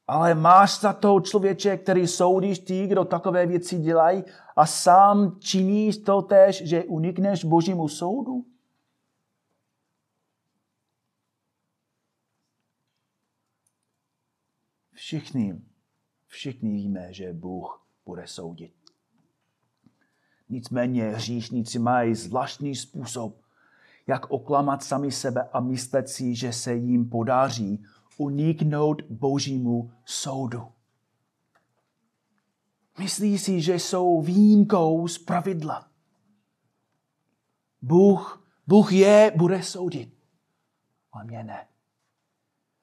Ale 0.07 0.35
máš 0.35 0.79
za 0.79 0.93
to 0.93 1.19
člověče, 1.19 1.77
který 1.77 2.07
soudíš 2.07 2.59
ty, 2.59 2.87
kdo 2.87 3.05
takové 3.05 3.45
věci 3.45 3.77
dělají 3.77 4.23
a 4.55 4.65
sám 4.65 5.39
činíš 5.39 5.97
to 5.97 6.21
tež, 6.21 6.67
že 6.67 6.83
unikneš 6.83 7.45
božímu 7.45 7.87
soudu? 7.87 8.45
Všichni, 14.91 15.61
všichni 16.27 16.71
víme, 16.71 17.13
že 17.13 17.33
Bůh 17.33 17.85
bude 18.05 18.27
soudit. 18.27 18.73
Nicméně 20.49 21.09
hříšníci 21.09 21.79
mají 21.79 22.15
zvláštní 22.15 22.75
způsob, 22.75 23.41
jak 24.07 24.31
oklamat 24.31 24.83
sami 24.83 25.11
sebe 25.11 25.49
a 25.53 25.59
myslet 25.59 26.09
si, 26.09 26.35
že 26.35 26.53
se 26.53 26.75
jim 26.75 27.09
podaří 27.09 27.85
uniknout 28.17 29.01
božímu 29.01 29.91
soudu. 30.05 30.67
Myslí 32.99 33.39
si, 33.39 33.61
že 33.61 33.73
jsou 33.75 34.21
výjimkou 34.21 35.07
z 35.07 35.17
pravidla. 35.17 35.89
Bůh, 37.81 38.47
Bůh 38.67 38.93
je 38.93 39.31
bude 39.35 39.63
soudit, 39.63 40.17
ale 41.11 41.23
mě 41.23 41.43
ne. 41.43 41.67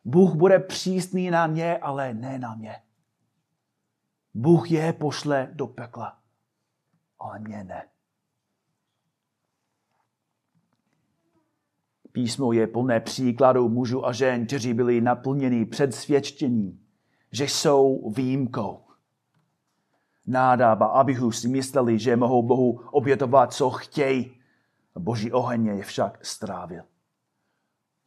Bůh 0.05 0.35
bude 0.35 0.59
přísný 0.59 1.31
na 1.31 1.47
ně, 1.47 1.79
ale 1.79 2.15
ne 2.15 2.39
na 2.39 2.55
mě. 2.55 2.83
Bůh 4.35 4.71
je 4.71 4.93
pošle 4.93 5.51
do 5.53 5.67
pekla, 5.67 6.19
ale 7.19 7.39
mě 7.39 7.65
ne. 7.65 7.89
Písmo 12.13 12.53
je 12.53 12.67
plné 12.67 13.01
příkladů 13.01 13.69
mužů 13.69 14.07
a 14.07 14.13
žen, 14.13 14.47
kteří 14.47 14.75
byli 14.75 15.01
naplněni 15.01 15.67
předsvědčení, 15.67 16.81
že 17.33 17.45
jsou 17.45 18.11
výjimkou. 18.17 18.81
Nádab 20.27 20.83
a 20.83 20.87
Abihu 20.87 21.33
si 21.33 21.49
mysleli, 21.49 21.99
že 21.99 22.17
mohou 22.17 22.43
Bohu 22.43 22.81
obětovat, 22.91 23.53
co 23.53 23.71
chtějí. 23.71 24.31
Boží 24.99 25.33
oheň 25.33 25.67
je 25.67 25.83
však 25.83 26.27
strávil. 26.27 26.83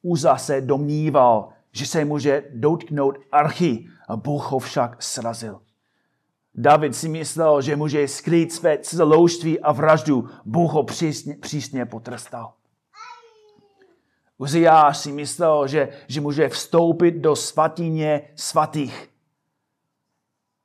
Uza 0.02 0.38
se 0.38 0.62
domníval, 0.62 1.50
že 1.72 1.86
se 1.86 2.06
může 2.06 2.44
dotknout 2.54 3.18
archy 3.32 3.88
a 4.08 4.16
Bůh 4.16 4.52
ho 4.52 4.60
však 4.60 5.04
srazil. 5.04 5.62
David 6.56 6.96
si 6.96 7.10
myslel, 7.10 7.62
že 7.62 7.76
může 7.76 8.08
skrýt 8.08 8.54
své 8.54 8.78
celoužství 8.78 9.60
a 9.60 9.72
vraždu. 9.72 10.30
Bůh 10.46 10.72
ho 10.72 10.84
přísně, 10.84 11.36
přísně 11.36 11.86
potrestal. 11.86 12.54
Uziáš 14.38 14.98
si 14.98 15.12
myslel, 15.12 15.68
že, 15.68 15.90
že 16.08 16.22
může 16.22 16.50
vstoupit 16.50 17.12
do 17.12 17.36
svatyně 17.36 18.32
svatých. 18.36 19.10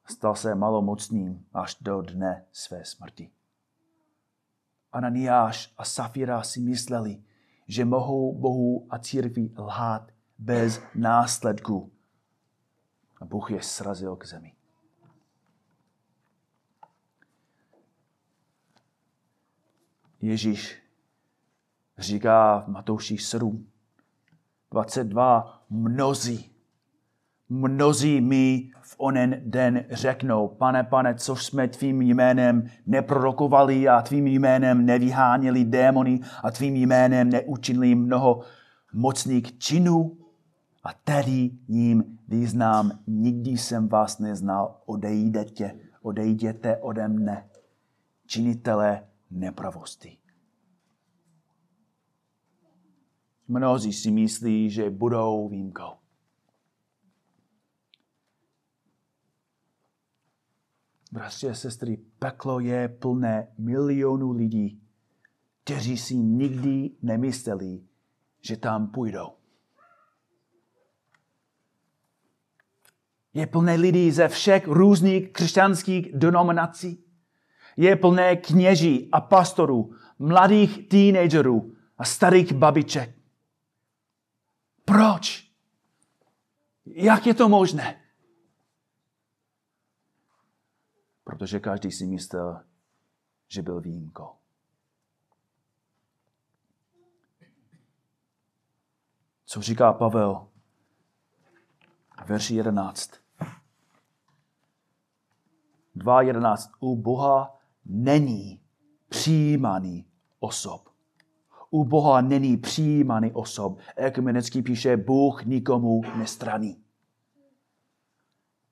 Stal 0.07 0.35
se 0.35 0.55
malomocným 0.55 1.47
až 1.55 1.77
do 1.81 2.03
dne 2.03 2.47
své 2.53 2.85
smrti. 2.85 3.31
Ananiáš 4.93 5.75
a 5.77 5.85
Safira 5.85 6.43
si 6.43 6.61
mysleli, 6.61 7.23
že 7.67 7.85
mohou 7.85 8.35
Bohu 8.35 8.87
a 8.91 8.99
církvi 8.99 9.51
lhát 9.59 10.11
bez 10.39 10.83
následku. 10.95 11.93
A 13.21 13.25
Bůh 13.25 13.51
je 13.51 13.63
srazil 13.63 14.17
k 14.17 14.27
zemi. 14.27 14.55
Ježíš 20.21 20.88
říká 21.99 22.65
v 22.67 22.69
Matouši 22.69 23.19
7, 23.19 23.67
22, 24.71 25.63
mnozí, 25.71 26.51
mnozí 27.49 28.21
mi 28.21 28.71
v 28.83 28.95
onen 28.99 29.43
den 29.45 29.85
řeknou, 29.91 30.49
pane, 30.49 30.85
pane, 30.85 31.15
co 31.15 31.37
jsme 31.37 31.69
tvým 31.69 32.03
jménem 32.03 32.67
neprorokovali 32.87 33.89
a 33.89 34.03
tvým 34.03 34.27
jménem 34.27 34.87
nevyháněli 34.87 35.65
démony 35.65 36.21
a 36.43 36.51
tvým 36.51 36.77
jménem 36.77 37.31
neučinili 37.31 37.95
mnoho 37.95 38.41
mocných 38.93 39.59
činů. 39.59 40.17
A 40.85 40.93
tedy 41.05 41.51
jim 41.69 42.19
význám, 42.29 42.91
nikdy 43.07 43.51
jsem 43.51 43.89
vás 43.89 44.19
neznal, 44.19 44.77
odejděte, 44.87 45.75
odejděte 46.03 46.77
ode 46.77 47.09
mne, 47.09 47.49
činitele 48.27 49.03
nepravosti. 49.31 50.17
Mnozí 53.49 53.93
si 53.93 54.11
myslí, 54.11 54.71
že 54.71 54.91
budou 54.91 55.49
výjimkou. 55.49 55.93
Bratři 61.13 61.49
a 61.49 61.55
sestry, 61.55 61.99
peklo 62.19 62.61
je 62.61 62.89
plné 62.89 63.49
milionů 63.59 64.33
lidí, 64.33 64.83
kteří 65.65 65.99
si 65.99 66.17
nikdy 66.17 66.91
nemysleli, 67.03 67.81
že 68.41 68.57
tam 68.57 68.91
půjdou. 68.91 69.33
Je 73.35 73.47
plné 73.47 73.75
lidí 73.75 74.11
ze 74.11 74.29
všech 74.29 74.69
různých 74.69 75.33
křesťanských 75.33 76.13
denominací. 76.13 77.05
Je 77.77 77.97
plné 77.97 78.37
kněží 78.37 79.09
a 79.13 79.21
pastorů, 79.21 79.95
mladých 80.19 80.89
teenagerů 80.89 81.75
a 81.99 82.05
starých 82.05 82.53
babiček. 82.53 83.18
Proč? 84.89 85.53
Jak 86.87 87.27
je 87.27 87.35
to 87.35 87.49
možné? 87.49 88.05
Protože 91.25 91.61
každý 91.61 91.93
si 91.93 92.07
myslel, 92.07 92.65
že 93.49 93.63
byl 93.63 93.81
výjimkou. 93.81 94.31
Co 99.45 99.63
říká 99.63 99.93
Pavel? 99.93 100.49
Verši 102.27 102.55
11. 102.55 103.11
2.11. 105.97 106.71
U 106.81 106.97
Boha 106.97 107.61
není 107.85 108.63
přijímaný 109.09 110.11
osob. 110.39 110.88
U 111.71 111.85
Boha 111.85 112.21
není 112.21 112.57
přijímaný 112.57 113.33
osob. 113.33 113.79
Ekumenický 113.97 114.63
píše, 114.63 114.97
Bůh 114.97 115.45
nikomu 115.45 116.03
nestraní. 116.17 116.85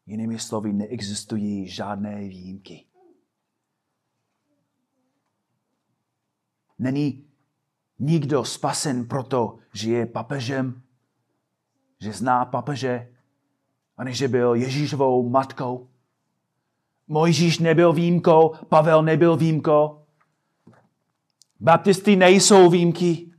Jinými 0.06 0.38
slovy, 0.38 0.72
neexistují 0.72 1.68
žádné 1.68 2.20
výjimky. 2.20 2.86
Není 6.78 7.24
nikdo 7.98 8.44
spasen 8.44 9.08
proto, 9.08 9.58
že 9.72 9.90
je 9.90 10.06
papežem, 10.06 10.82
že 12.00 12.12
zná 12.12 12.44
papeže, 12.44 13.16
a 13.96 14.10
že 14.10 14.28
byl 14.28 14.54
Ježíšovou 14.54 15.28
matkou. 15.28 15.88
Mojžíš 17.08 17.58
nebyl 17.58 17.92
výjimkou, 17.92 18.54
Pavel 18.68 19.02
nebyl 19.02 19.36
výjimkou. 19.36 20.05
Baptisty 21.60 22.16
nejsou 22.16 22.70
výjimky. 22.70 23.32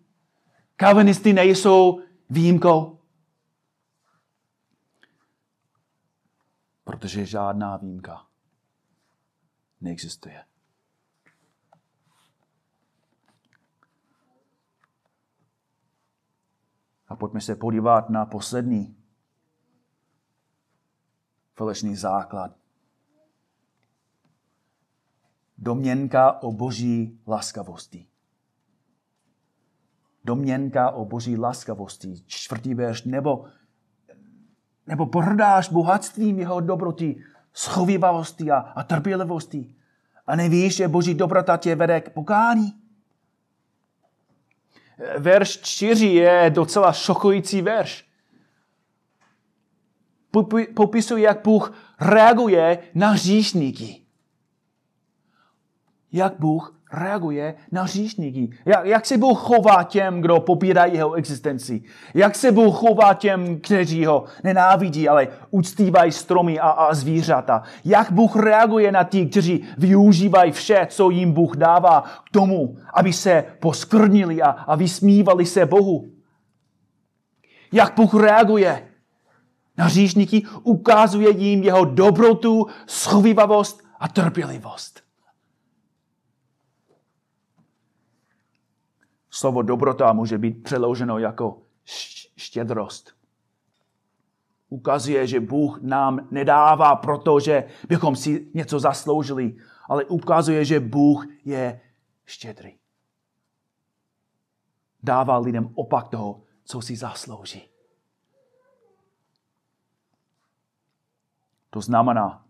Kalvinisty 0.76 1.34
nejsou 1.34 2.02
výjimkou. 2.30 3.00
Protože 6.84 7.26
žádná 7.26 7.78
výjimka 7.78 8.28
neexistuje. 9.82 10.46
A 17.08 17.16
pojďme 17.16 17.42
se 17.42 17.56
podívat 17.56 18.10
na 18.10 18.26
poslední 18.26 18.98
falešný 21.54 21.96
základ. 21.96 22.56
Domněnka 25.58 26.44
o 26.44 26.52
boží 26.52 27.20
laskavosti. 27.28 28.08
Domněnka 30.26 30.92
o 30.92 31.06
boží 31.06 31.38
laskavosti. 31.38 32.14
Čtvrtý 32.26 32.74
verš. 32.74 33.04
Nebo, 33.04 33.46
nebo 34.88 35.06
pohrdáš 35.06 35.70
bohatstvím 35.70 36.40
jeho 36.40 36.60
dobroty, 36.60 37.24
schovývavosti 37.54 38.52
a, 38.52 38.58
a 38.58 38.84
trpělivosti. 38.84 39.76
A 40.28 40.36
nevíš, 40.36 40.76
že 40.76 40.88
boží 40.88 41.14
dobrota 41.14 41.58
tě 41.58 41.76
vede 41.76 42.02
k 42.02 42.10
pokání? 42.10 42.74
Verš 45.18 45.58
4 45.62 46.06
je 46.06 46.50
docela 46.50 46.94
šokující 46.94 47.62
verš. 47.62 48.08
Popisuje, 50.76 51.24
jak 51.24 51.44
Bůh 51.44 51.74
reaguje 52.00 52.80
na 52.94 53.10
hříšníky 53.10 54.07
jak 56.12 56.34
Bůh 56.40 56.78
reaguje 56.94 57.56
na 57.72 57.84
hříšníky. 57.84 58.50
Jak, 58.66 58.86
jak 58.86 59.06
se 59.06 59.18
Bůh 59.18 59.40
chová 59.40 59.84
těm, 59.84 60.22
kdo 60.22 60.40
popírají 60.40 60.94
jeho 60.94 61.14
existenci. 61.14 61.84
Jak 62.14 62.36
se 62.36 62.52
Bůh 62.52 62.76
chová 62.76 63.14
těm, 63.14 63.60
kteří 63.60 64.06
ho 64.06 64.24
nenávidí, 64.44 65.10
ale 65.10 65.28
uctívají 65.52 66.12
stromy 66.12 66.60
a, 66.60 66.70
a 66.70 66.94
zvířata. 66.94 67.64
Jak 67.86 68.12
Bůh 68.12 68.36
reaguje 68.36 68.92
na 68.92 69.04
ty, 69.04 69.26
kteří 69.26 69.64
využívají 69.78 70.52
vše, 70.52 70.88
co 70.90 71.10
jim 71.10 71.32
Bůh 71.32 71.58
dává 71.58 72.02
k 72.02 72.30
tomu, 72.32 72.78
aby 72.94 73.14
se 73.14 73.44
poskrnili 73.60 74.42
a, 74.42 74.50
a 74.50 74.76
vysmívali 74.76 75.46
se 75.46 75.66
Bohu. 75.66 76.12
Jak 77.72 77.94
Bůh 77.96 78.14
reaguje 78.14 78.88
na 79.78 79.86
hříšníky, 79.86 80.44
ukazuje 80.64 81.30
jim 81.30 81.64
jeho 81.64 81.86
dobrotu, 81.86 82.68
schovivavost 82.86 83.84
a 84.00 84.08
trpělivost. 84.08 85.07
Slovo 89.38 89.62
dobrota 89.62 90.14
může 90.14 90.38
být 90.38 90.64
přeloženo 90.64 91.20
jako 91.20 91.62
štědrost. 92.38 93.18
Ukazuje, 94.70 95.28
že 95.28 95.40
Bůh 95.40 95.82
nám 95.82 96.28
nedává 96.32 96.96
proto, 96.96 97.40
že 97.40 97.64
bychom 97.88 98.16
si 98.16 98.52
něco 98.54 98.80
zasloužili, 98.80 99.58
ale 99.90 100.06
ukazuje, 100.06 100.66
že 100.66 100.80
Bůh 100.80 101.28
je 101.46 101.82
štědrý. 102.26 102.78
Dává 105.04 105.38
lidem 105.38 105.72
opak 105.76 106.08
toho, 106.08 106.42
co 106.64 106.82
si 106.82 106.96
zaslouží. 106.96 107.70
To 111.70 111.82
znamená, 111.82 112.46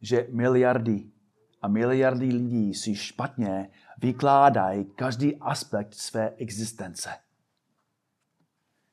že 0.00 0.26
miliardy 0.30 1.10
a 1.62 1.68
miliardy 1.68 2.26
lidí 2.26 2.74
si 2.74 2.94
špatně 2.94 3.70
vykládají 4.02 4.84
každý 4.84 5.36
aspekt 5.36 5.94
své 5.94 6.30
existence. 6.36 7.10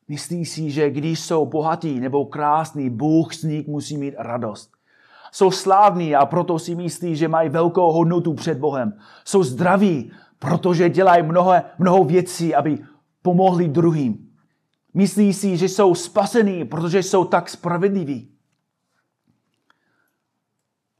Myslí 0.07 0.45
si, 0.45 0.71
že 0.71 0.89
když 0.89 1.19
jsou 1.19 1.45
bohatý 1.45 1.99
nebo 1.99 2.25
krásný, 2.25 2.89
Bůh 2.89 3.33
z 3.33 3.43
nich 3.43 3.67
musí 3.67 3.97
mít 3.97 4.15
radost. 4.17 4.71
Jsou 5.31 5.51
slávní 5.51 6.15
a 6.15 6.25
proto 6.25 6.59
si 6.59 6.75
myslí, 6.75 7.15
že 7.15 7.27
mají 7.27 7.49
velkou 7.49 7.91
hodnotu 7.91 8.33
před 8.33 8.57
Bohem. 8.57 8.99
Jsou 9.25 9.43
zdraví, 9.43 10.11
protože 10.39 10.89
dělají 10.89 11.23
mnoho, 11.23 11.53
mnoho 11.79 12.03
věcí, 12.03 12.55
aby 12.55 12.85
pomohli 13.21 13.67
druhým. 13.67 14.33
Myslí 14.93 15.33
si, 15.33 15.57
že 15.57 15.69
jsou 15.69 15.95
spasení, 15.95 16.65
protože 16.65 17.03
jsou 17.03 17.25
tak 17.25 17.49
spravedliví. 17.49 18.29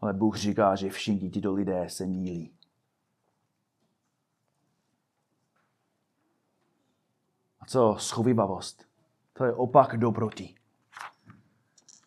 Ale 0.01 0.13
Bůh 0.13 0.37
říká, 0.37 0.75
že 0.75 0.89
všichni 0.89 1.29
tyto 1.29 1.53
lidé 1.53 1.85
se 1.87 2.05
mílí. 2.05 2.51
A 7.63 7.65
co 7.65 7.95
schovivavost? 7.99 8.85
To 9.33 9.45
je 9.45 9.53
opak 9.53 9.97
dobroti. 9.97 10.55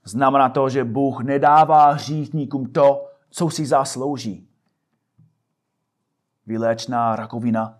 Znamená 0.05 0.49
to, 0.49 0.69
že 0.69 0.85
Bůh 0.85 1.21
nedává 1.21 1.90
hříchníkům 1.90 2.73
to, 2.73 3.11
co 3.31 3.51
si 3.51 3.66
zaslouží. 3.66 4.49
Vyléčná 6.47 7.16
rakovina, 7.16 7.79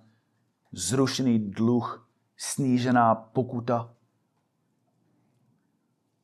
zrušený 0.73 1.39
dluh, 1.39 2.09
snížená 2.37 3.15
pokuta. 3.15 3.91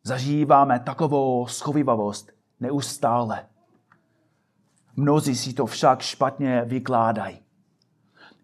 Zažíváme 0.03 0.81
takovou 0.81 1.47
schovivavost 1.47 2.31
neustále. 2.61 3.47
Mnozí 4.97 5.37
si 5.37 5.53
to 5.53 5.67
však 5.67 6.03
špatně 6.03 6.65
vykládají. 6.65 7.42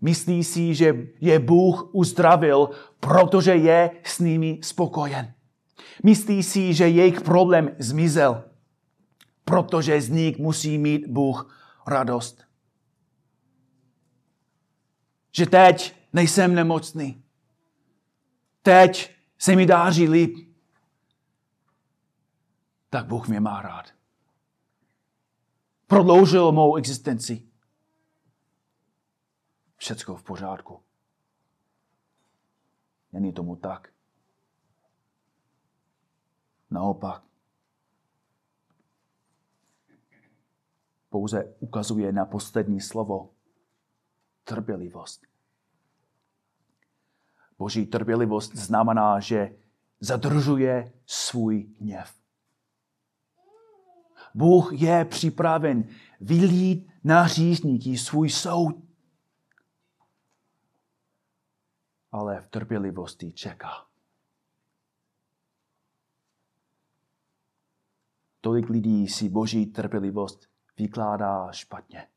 Myslí 0.01 0.45
si, 0.45 0.75
že 0.75 1.07
je 1.21 1.39
Bůh 1.39 1.95
uzdravil, 1.95 2.71
protože 3.01 3.55
je 3.55 3.91
s 4.05 4.19
nimi 4.19 4.61
spokojen. 4.63 5.35
Myslí 6.05 6.43
si, 6.43 6.75
že 6.75 6.89
jejich 6.89 7.21
problém 7.21 7.77
zmizel, 7.79 8.45
protože 9.45 10.01
z 10.01 10.09
nich 10.09 10.39
musí 10.39 10.79
mít 10.79 11.07
Bůh 11.07 11.57
radost. 11.87 12.45
Že 15.33 15.47
teď 15.47 15.95
nejsem 16.13 16.55
nemocný. 16.55 17.23
Teď 18.63 19.17
se 19.39 19.57
mi 19.57 19.67
dáří 19.67 20.09
líp. 20.09 20.37
Tak 22.91 23.07
Bůh 23.07 23.29
mě 23.29 23.41
má 23.41 23.63
rád. 23.63 23.87
Prodloužil 25.87 26.53
mou 26.53 26.77
existenci. 26.77 27.48
Všecko 29.79 30.17
v 30.17 30.23
pořádku. 30.23 30.83
Není 33.13 33.33
tomu 33.33 33.57
tak. 33.57 33.93
Naopak. 36.71 37.23
Pouze 41.11 41.55
ukazuje 41.61 42.13
na 42.13 42.25
poslední 42.25 42.81
slovo. 42.81 43.31
Trpělivost. 44.45 45.27
Boží 47.59 47.87
trpělivost 47.87 48.57
znamená, 48.57 49.21
že 49.21 49.57
zadržuje 50.01 50.93
svůj 51.07 51.69
hněv. 51.81 52.15
Bůh 54.35 54.73
je 54.73 55.05
připraven 55.05 55.89
vylít 56.21 56.89
na 57.05 57.23
svůj 57.99 58.31
soud. 58.31 58.88
Ale 62.13 62.41
v 62.41 62.49
trpělivosti 62.49 63.33
čeká. 63.33 63.71
Tolik 68.41 68.69
lidí 68.69 69.09
si 69.09 69.29
boží 69.29 69.67
trpělivost 69.67 70.49
vykládá 70.79 71.53
špatně. 71.53 72.09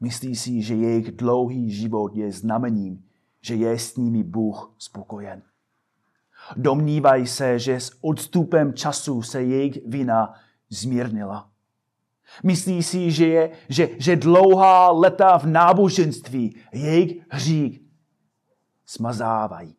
Myslí 0.00 0.36
si, 0.36 0.62
že 0.62 0.74
jejich 0.74 1.12
dlouhý 1.12 1.70
život 1.70 2.16
je 2.16 2.32
znamením, 2.32 3.04
že 3.40 3.54
je 3.54 3.78
s 3.78 3.96
nimi 3.96 4.22
Bůh 4.22 4.74
spokojen. 4.78 5.42
Domnívají 6.56 7.26
se, 7.26 7.58
že 7.58 7.80
s 7.80 7.98
odstupem 8.00 8.74
času 8.74 9.22
se 9.22 9.42
jejich 9.42 9.86
vina 9.86 10.34
zmírnila. 10.68 11.50
Myslí 12.42 12.82
si, 12.82 13.10
že, 13.10 13.26
je, 13.26 13.50
že, 13.68 13.88
že 13.98 14.16
dlouhá 14.16 14.90
leta 14.90 15.38
v 15.38 15.46
náboženství 15.46 16.56
jejich 16.72 17.26
hřích 17.28 17.83
smazávají. 18.94 19.76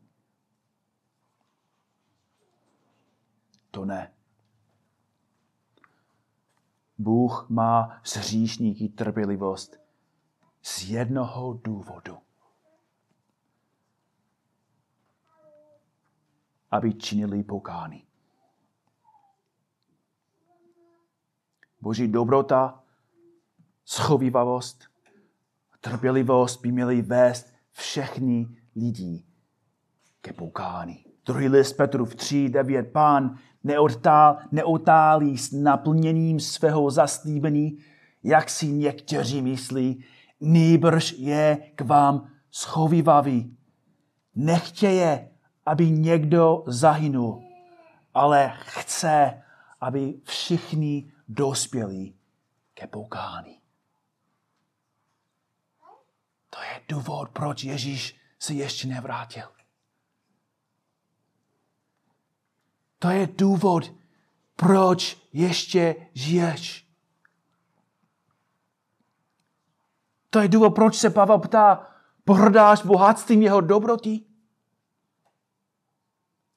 To 3.71 3.86
ne. 3.86 4.13
Bůh 6.97 7.49
má 7.49 8.01
s 8.04 8.15
hříšníky 8.15 8.89
trpělivost 8.89 9.78
z 10.62 10.89
jednoho 10.89 11.54
důvodu. 11.54 12.17
Aby 16.71 16.93
činili 16.93 17.43
pokány. 17.43 18.08
Boží 21.82 22.08
dobrota, 22.08 22.84
schovivavost, 23.86 24.84
trpělivost 25.80 26.62
by 26.62 26.71
měly 26.71 27.01
vést 27.01 27.54
všechny 27.71 28.64
lidí 28.75 29.25
ke 30.21 30.33
pokání. 30.33 31.05
Druhý 31.25 31.47
list 31.47 31.73
Petrův 31.73 32.15
3, 32.15 32.49
9, 32.49 32.91
pán 32.91 33.38
neotál, 33.63 34.38
neotálí 34.51 35.38
s 35.38 35.51
naplněním 35.51 36.39
svého 36.39 36.91
zaslíbení, 36.91 37.77
jak 38.23 38.49
si 38.49 38.67
někteří 38.67 39.41
myslí, 39.41 40.03
nýbrž 40.39 41.11
je 41.17 41.71
k 41.75 41.81
vám 41.81 42.29
schovivavý. 42.51 43.57
Nechtěje, 44.35 45.29
aby 45.65 45.89
někdo 45.89 46.63
zahynul, 46.67 47.43
ale 48.13 48.53
chce, 48.57 49.41
aby 49.81 50.13
všichni 50.23 51.11
dospěli 51.27 52.13
ke 52.73 52.88
pokání. 52.88 53.59
To 56.49 56.61
je 56.61 56.81
důvod, 56.89 57.29
proč 57.29 57.63
Ježíš 57.63 58.24
se 58.39 58.54
ještě 58.54 58.88
nevrátil. 58.88 59.43
To 63.00 63.10
je 63.10 63.28
důvod, 63.38 63.93
proč 64.56 65.17
ještě 65.34 65.95
žiješ. 66.13 66.86
To 70.30 70.39
je 70.39 70.48
důvod, 70.48 70.76
proč 70.76 70.95
se 70.95 71.10
Pavel 71.10 71.39
ptá, 71.39 71.88
pohrdáš 72.24 72.84
bohatstvím 72.84 73.41
jeho 73.41 73.62
dobroty? 73.62 74.21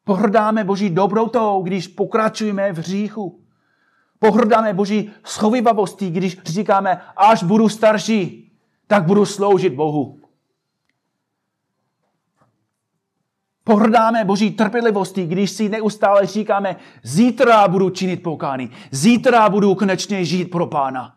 Pohrdáme 0.05 0.65
Boží 0.65 0.91
dobrotou, 0.91 1.63
když 1.63 1.89
pokračujeme 1.89 2.73
v 2.73 2.79
hříchu. 2.79 3.45
Pohrdáme 4.19 4.75
Boží 4.75 5.11
schovivavostí, 5.25 6.11
když 6.11 6.39
říkáme, 6.45 7.03
až 7.17 7.43
budu 7.43 7.69
starší, 7.69 8.53
tak 8.87 9.05
budu 9.05 9.27
sloužit 9.27 9.75
Bohu. 9.75 10.21
Pohrdáme 13.69 14.25
Boží 14.25 14.51
trpělivostí, 14.51 15.27
když 15.27 15.51
si 15.51 15.69
neustále 15.69 16.27
říkáme, 16.27 16.77
zítra 17.03 17.69
budu 17.69 17.91
činit 17.91 18.23
pokání, 18.23 18.71
zítra 18.91 19.49
budu 19.49 19.75
konečně 19.75 20.25
žít 20.25 20.45
pro 20.45 20.67
pána. 20.67 21.17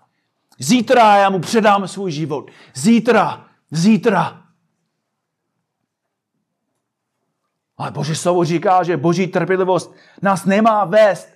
Zítra 0.59 1.17
já 1.17 1.29
mu 1.29 1.39
předám 1.39 1.87
svůj 1.87 2.11
život. 2.11 2.51
Zítra, 2.73 3.45
zítra. 3.71 4.41
Ale 7.77 7.91
Boží 7.91 8.15
slovo 8.15 8.45
říká, 8.45 8.83
že 8.83 8.97
Boží 8.97 9.27
trpělivost 9.27 9.93
nás 10.21 10.45
nemá 10.45 10.85
vést 10.85 11.27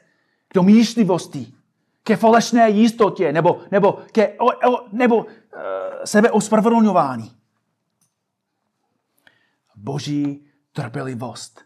k 0.48 0.54
domýšlivosti, 0.54 1.54
ke 2.04 2.16
falešné 2.16 2.70
jistotě 2.70 3.32
nebo, 3.32 3.60
nebo, 3.72 4.00
ke, 4.12 4.30
o, 4.30 4.72
o, 4.72 4.88
nebo 4.92 5.16
uh, 5.18 5.26
sebeospravedlňování. 6.06 7.32
Boží 9.76 10.45
trpělivost 10.76 11.66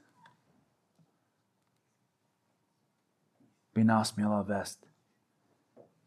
by 3.74 3.84
nás 3.84 4.15
měla 4.15 4.41
vést 4.41 4.88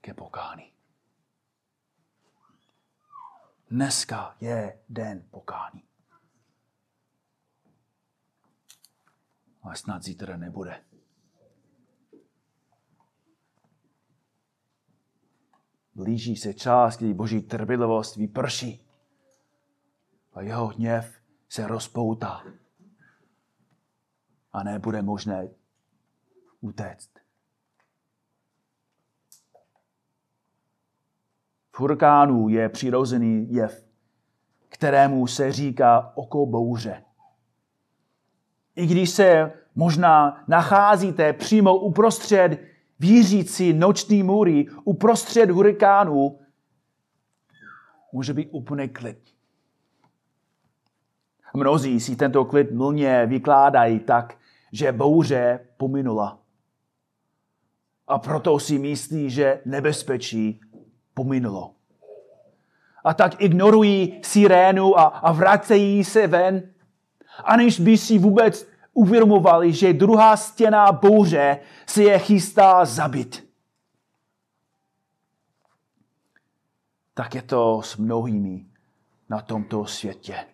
ke 0.00 0.14
pokání. 0.14 0.72
Dneska 3.70 4.36
je 4.40 4.82
den 4.88 5.28
pokání. 5.30 5.84
Ale 9.62 9.76
snad 9.76 10.02
zítra 10.02 10.36
nebude. 10.36 10.84
Blíží 15.94 16.36
se 16.36 16.54
čas, 16.54 16.96
kdy 16.96 17.14
boží 17.14 17.42
trpělivost 17.42 18.16
vyprší 18.16 18.86
a 20.32 20.40
jeho 20.40 20.66
hněv 20.66 21.22
se 21.48 21.66
rozpoutá 21.66 22.61
a 24.52 24.62
nebude 24.62 25.02
možné 25.02 25.48
utéct. 26.60 27.10
V 31.72 31.80
hurikánu 31.80 32.48
je 32.48 32.68
přirozený 32.68 33.52
jev, 33.52 33.84
kterému 34.68 35.26
se 35.26 35.52
říká 35.52 36.12
oko 36.14 36.46
bouře. 36.46 37.04
I 38.76 38.86
když 38.86 39.10
se 39.10 39.52
možná 39.74 40.44
nacházíte 40.48 41.32
přímo 41.32 41.76
uprostřed 41.76 42.58
vířící 42.98 43.72
noční 43.72 44.22
můry, 44.22 44.66
uprostřed 44.84 45.50
hurikánu, 45.50 46.38
může 48.12 48.34
být 48.34 48.48
úplně 48.50 48.88
klid. 48.88 49.34
Mnozí 51.54 52.00
si 52.00 52.16
tento 52.16 52.44
klid 52.44 52.72
mlně 52.72 53.26
vykládají 53.26 54.00
tak, 54.00 54.38
že 54.72 54.92
bouře 54.92 55.60
pominula. 55.76 56.38
A 58.08 58.18
proto 58.18 58.58
si 58.58 58.78
myslí, 58.78 59.30
že 59.30 59.60
nebezpečí 59.64 60.60
pominulo. 61.14 61.74
A 63.04 63.14
tak 63.14 63.42
ignorují 63.42 64.20
sirénu 64.24 64.98
a, 64.98 65.02
a 65.02 65.32
vracejí 65.32 66.04
se 66.04 66.26
ven, 66.26 66.72
aniž 67.44 67.80
by 67.80 67.98
si 67.98 68.18
vůbec 68.18 68.68
uvědomovali, 68.92 69.72
že 69.72 69.92
druhá 69.92 70.36
stěna 70.36 70.92
bouře 70.92 71.58
se 71.86 72.02
je 72.02 72.18
chystá 72.18 72.84
zabit. 72.84 73.48
Tak 77.14 77.34
je 77.34 77.42
to 77.42 77.82
s 77.82 77.96
mnohými 77.96 78.66
na 79.28 79.40
tomto 79.40 79.84
světě. 79.84 80.51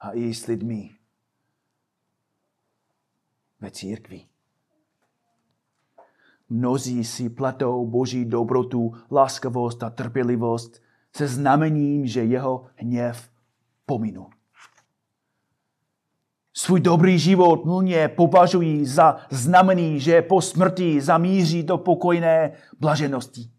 A 0.00 0.12
i 0.12 0.34
s 0.34 0.46
lidmi 0.46 0.90
ve 3.60 3.70
církvi. 3.70 4.26
Mnozí 6.48 7.04
si 7.04 7.30
pletou 7.30 7.86
boží 7.86 8.24
dobrotu, 8.24 8.92
láskavost 9.10 9.82
a 9.82 9.90
trpělivost 9.90 10.82
se 11.16 11.28
znamením, 11.28 12.06
že 12.06 12.24
jeho 12.24 12.66
hněv 12.74 13.30
pominu. 13.86 14.30
Svůj 16.54 16.80
dobrý 16.80 17.18
život 17.18 17.64
nulně 17.64 18.08
považují 18.08 18.86
za 18.86 19.16
znamení, 19.30 20.00
že 20.00 20.22
po 20.22 20.42
smrti 20.42 21.00
zamíří 21.00 21.62
do 21.62 21.78
pokojné 21.78 22.52
blaženosti. 22.80 23.50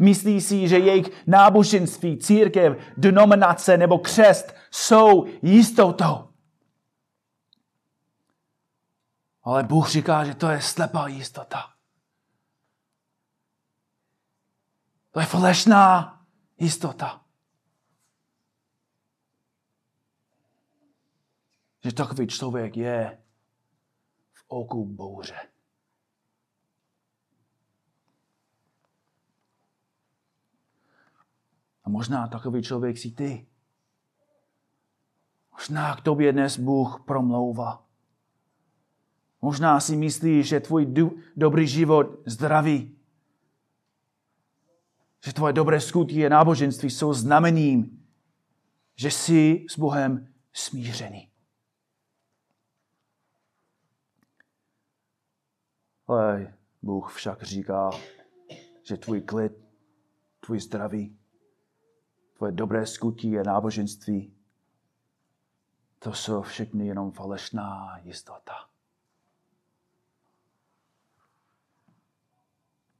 Myslí 0.00 0.40
si, 0.40 0.68
že 0.68 0.78
jejich 0.78 1.26
náboženství, 1.26 2.18
církev, 2.18 2.78
denominace 2.96 3.76
nebo 3.76 3.98
křest 3.98 4.54
jsou 4.70 5.26
jistotou. 5.42 6.28
Ale 9.42 9.62
Bůh 9.62 9.90
říká, 9.90 10.24
že 10.24 10.34
to 10.34 10.48
je 10.48 10.62
slepá 10.62 11.08
jistota. 11.08 11.72
To 15.10 15.20
je 15.20 15.26
falešná 15.26 16.20
jistota. 16.58 17.24
Že 21.84 21.92
takový 21.92 22.26
člověk 22.26 22.76
je 22.76 23.22
v 24.32 24.44
oku 24.48 24.84
bouře. 24.84 25.55
A 31.86 31.90
možná 31.90 32.28
takový 32.28 32.62
člověk 32.62 32.98
si 32.98 33.10
ty. 33.10 33.46
Možná 35.52 35.96
k 35.96 36.00
tobě 36.00 36.32
dnes 36.32 36.58
Bůh 36.58 37.02
promlouvá. 37.06 37.86
Možná 39.42 39.80
si 39.80 39.96
myslíš, 39.96 40.48
že 40.48 40.60
tvůj 40.60 40.94
dobrý 41.36 41.66
život, 41.66 42.06
zdraví, 42.26 42.98
že 45.24 45.32
tvoje 45.32 45.52
dobré 45.52 45.80
skutky 45.80 46.26
a 46.26 46.28
náboženství 46.28 46.90
jsou 46.90 47.12
znamením, 47.14 48.06
že 48.96 49.10
jsi 49.10 49.66
s 49.70 49.78
Bohem 49.78 50.34
smířený. 50.52 51.30
Ale 56.06 56.54
Bůh 56.82 57.14
však 57.14 57.42
říká, 57.42 57.90
že 58.82 58.96
tvůj 58.96 59.20
klid, 59.20 59.52
tvůj 60.40 60.60
zdraví, 60.60 61.15
tvoje 62.36 62.52
dobré 62.52 62.86
skutky 62.86 63.38
a 63.38 63.42
náboženství, 63.42 64.32
to 65.98 66.12
jsou 66.12 66.42
všechny 66.42 66.86
jenom 66.86 67.12
falešná 67.12 67.98
jistota. 68.04 68.52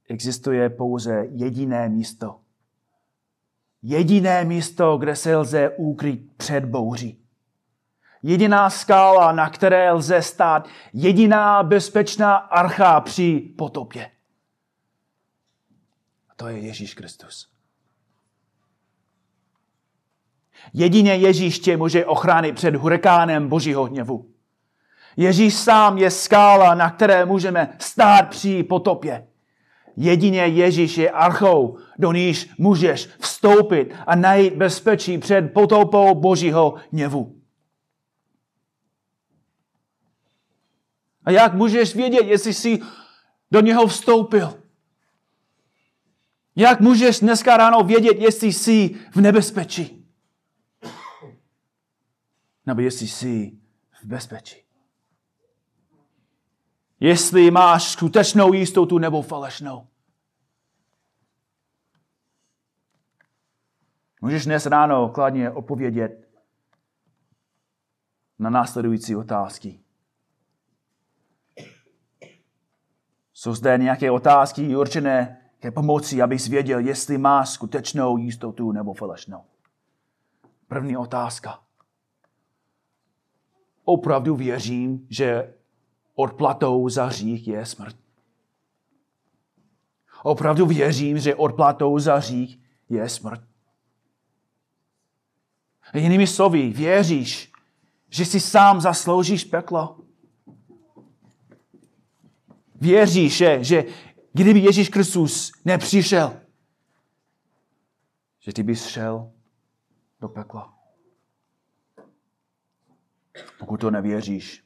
existuje 0.09 0.69
pouze 0.69 1.25
jediné 1.31 1.89
místo. 1.89 2.39
Jediné 3.83 4.45
místo, 4.45 4.97
kde 4.97 5.15
se 5.15 5.37
lze 5.37 5.69
ukryt 5.69 6.37
před 6.37 6.65
bouří. 6.65 7.23
Jediná 8.23 8.69
skála, 8.69 9.31
na 9.31 9.49
které 9.49 9.91
lze 9.91 10.21
stát. 10.21 10.67
Jediná 10.93 11.63
bezpečná 11.63 12.35
archa 12.35 13.01
při 13.01 13.53
potopě. 13.57 14.11
A 16.29 16.35
to 16.35 16.47
je 16.47 16.59
Ježíš 16.59 16.93
Kristus. 16.93 17.56
Jedině 20.73 21.15
Ježíš 21.15 21.59
tě 21.59 21.77
může 21.77 22.05
ochránit 22.05 22.55
před 22.55 22.75
hurikánem 22.75 23.47
Božího 23.47 23.83
hněvu. 23.83 24.25
Ježíš 25.17 25.53
sám 25.53 25.97
je 25.97 26.11
skála, 26.11 26.75
na 26.75 26.91
které 26.91 27.25
můžeme 27.25 27.75
stát 27.79 28.29
při 28.29 28.63
potopě. 28.63 29.27
Jedině 29.97 30.41
Ježíš 30.41 30.97
je 30.97 31.11
archou, 31.11 31.77
do 31.99 32.11
níž 32.11 32.49
můžeš 32.57 33.09
vstoupit 33.19 33.93
a 34.07 34.15
najít 34.15 34.55
bezpečí 34.55 35.17
před 35.17 35.41
potopou 35.41 36.15
Božího 36.15 36.73
hněvu. 36.91 37.35
A 41.25 41.31
jak 41.31 41.53
můžeš 41.53 41.95
vědět, 41.95 42.25
jestli 42.25 42.53
jsi 42.53 42.79
do 43.51 43.59
něho 43.59 43.87
vstoupil? 43.87 44.59
Jak 46.55 46.79
můžeš 46.79 47.19
dneska 47.19 47.57
ráno 47.57 47.83
vědět, 47.83 48.17
jestli 48.19 48.53
jsi 48.53 48.95
v 49.11 49.21
nebezpečí? 49.21 49.96
Nebo 52.67 52.81
jestli 52.81 53.07
jsi 53.07 53.57
v 54.01 54.05
bezpečí? 54.05 54.63
Jestli 56.99 57.51
máš 57.51 57.83
skutečnou 57.83 58.53
jistotu 58.53 58.97
nebo 58.97 59.21
falešnou. 59.21 59.87
Můžeš 64.21 64.45
dnes 64.45 64.65
ráno 64.65 65.09
kladně 65.09 65.51
odpovědět 65.51 66.29
na 68.39 68.49
následující 68.49 69.15
otázky. 69.15 69.79
Jsou 73.33 73.53
zde 73.53 73.77
nějaké 73.77 74.11
otázky 74.11 74.75
určené 74.75 75.41
ke 75.59 75.71
pomoci, 75.71 76.21
abys 76.21 76.47
věděl, 76.47 76.79
jestli 76.79 77.17
máš 77.17 77.49
skutečnou 77.49 78.17
jistotu 78.17 78.71
nebo 78.71 78.93
falešnou. 78.93 79.43
První 80.67 80.97
otázka. 80.97 81.66
Opravdu 83.89 84.35
věřím, 84.35 85.07
že 85.09 85.53
odplatou 86.15 86.89
za 86.89 87.05
hřích 87.05 87.47
je 87.47 87.65
smrt. 87.65 87.95
Opravdu 90.23 90.65
věřím, 90.65 91.19
že 91.19 91.35
odplatou 91.35 91.99
za 91.99 92.15
hřích 92.15 92.59
je 92.89 93.09
smrt. 93.09 93.41
Jinými 95.93 96.27
slovy, 96.27 96.69
věříš, 96.69 97.51
že 98.09 98.25
si 98.25 98.39
sám 98.39 98.81
zasloužíš 98.81 99.43
peklo? 99.43 99.99
Věříš, 102.75 103.37
že, 103.37 103.63
že 103.63 103.83
kdyby 104.33 104.59
Ježíš 104.59 104.89
Kristus 104.89 105.51
nepřišel, 105.65 106.39
že 108.39 108.53
ty 108.53 108.63
bys 108.63 108.85
šel 108.85 109.31
do 110.21 110.29
pekla? 110.29 110.76
Pokud 113.59 113.79
to 113.79 113.91
nevěříš, 113.91 114.63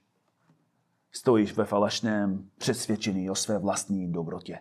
stojíš 1.12 1.54
ve 1.54 1.66
falešném 1.66 2.50
přesvědčení 2.58 3.30
o 3.30 3.36
své 3.36 3.60
vlastní 3.60 4.12
dobrotě. 4.12 4.60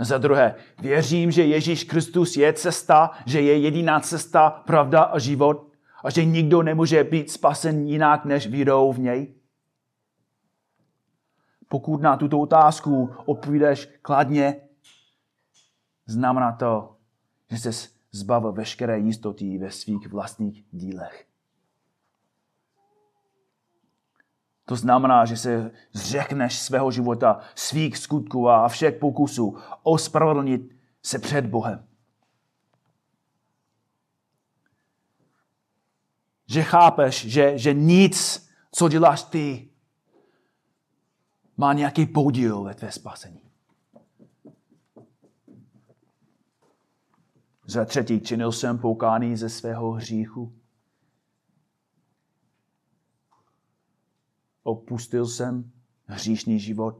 Za 0.00 0.18
druhé, 0.18 0.54
věřím, 0.78 1.30
že 1.30 1.44
Ježíš 1.44 1.84
Kristus 1.84 2.36
je 2.36 2.52
cesta, 2.52 3.10
že 3.26 3.40
je 3.40 3.58
jediná 3.58 4.00
cesta, 4.00 4.50
pravda 4.50 5.02
a 5.02 5.18
život 5.18 5.72
a 6.04 6.10
že 6.10 6.24
nikdo 6.24 6.62
nemůže 6.62 7.04
být 7.04 7.30
spasen 7.30 7.88
jinak, 7.88 8.24
než 8.24 8.46
vírou 8.46 8.92
v 8.92 8.98
něj. 8.98 9.34
Pokud 11.68 12.00
na 12.00 12.16
tuto 12.16 12.40
otázku 12.40 13.10
odpovídáš 13.26 13.88
kladně, 14.02 14.60
znamená 16.06 16.52
to, 16.52 16.96
že 17.50 17.58
se 17.58 17.88
zbavil 18.12 18.52
veškeré 18.52 18.98
jistoty 18.98 19.58
ve 19.58 19.70
svých 19.70 20.08
vlastních 20.08 20.64
dílech. 20.70 21.31
To 24.64 24.76
znamená, 24.76 25.24
že 25.24 25.36
se 25.36 25.70
zřekneš 25.92 26.58
svého 26.58 26.90
života, 26.90 27.40
svých 27.54 27.98
skutků 27.98 28.48
a 28.48 28.68
všech 28.68 28.94
pokusů 28.94 29.56
ospravedlnit 29.82 30.76
se 31.02 31.18
před 31.18 31.46
Bohem. 31.46 31.84
že 36.52 36.62
chápeš, 36.62 37.26
že, 37.26 37.58
že 37.58 37.74
nic, 37.74 38.48
co 38.72 38.88
děláš 38.88 39.22
ty, 39.22 39.68
má 41.56 41.72
nějaký 41.72 42.06
podíl 42.06 42.62
ve 42.62 42.74
tvé 42.74 42.92
spasení. 42.92 43.40
Za 47.66 47.84
třetí, 47.84 48.20
činil 48.20 48.52
jsem 48.52 48.78
poukání 48.78 49.36
ze 49.36 49.48
svého 49.48 49.92
hříchu. 49.92 50.52
Opustil 54.62 55.26
jsem 55.26 55.70
hříšný 56.06 56.58
život. 56.58 56.96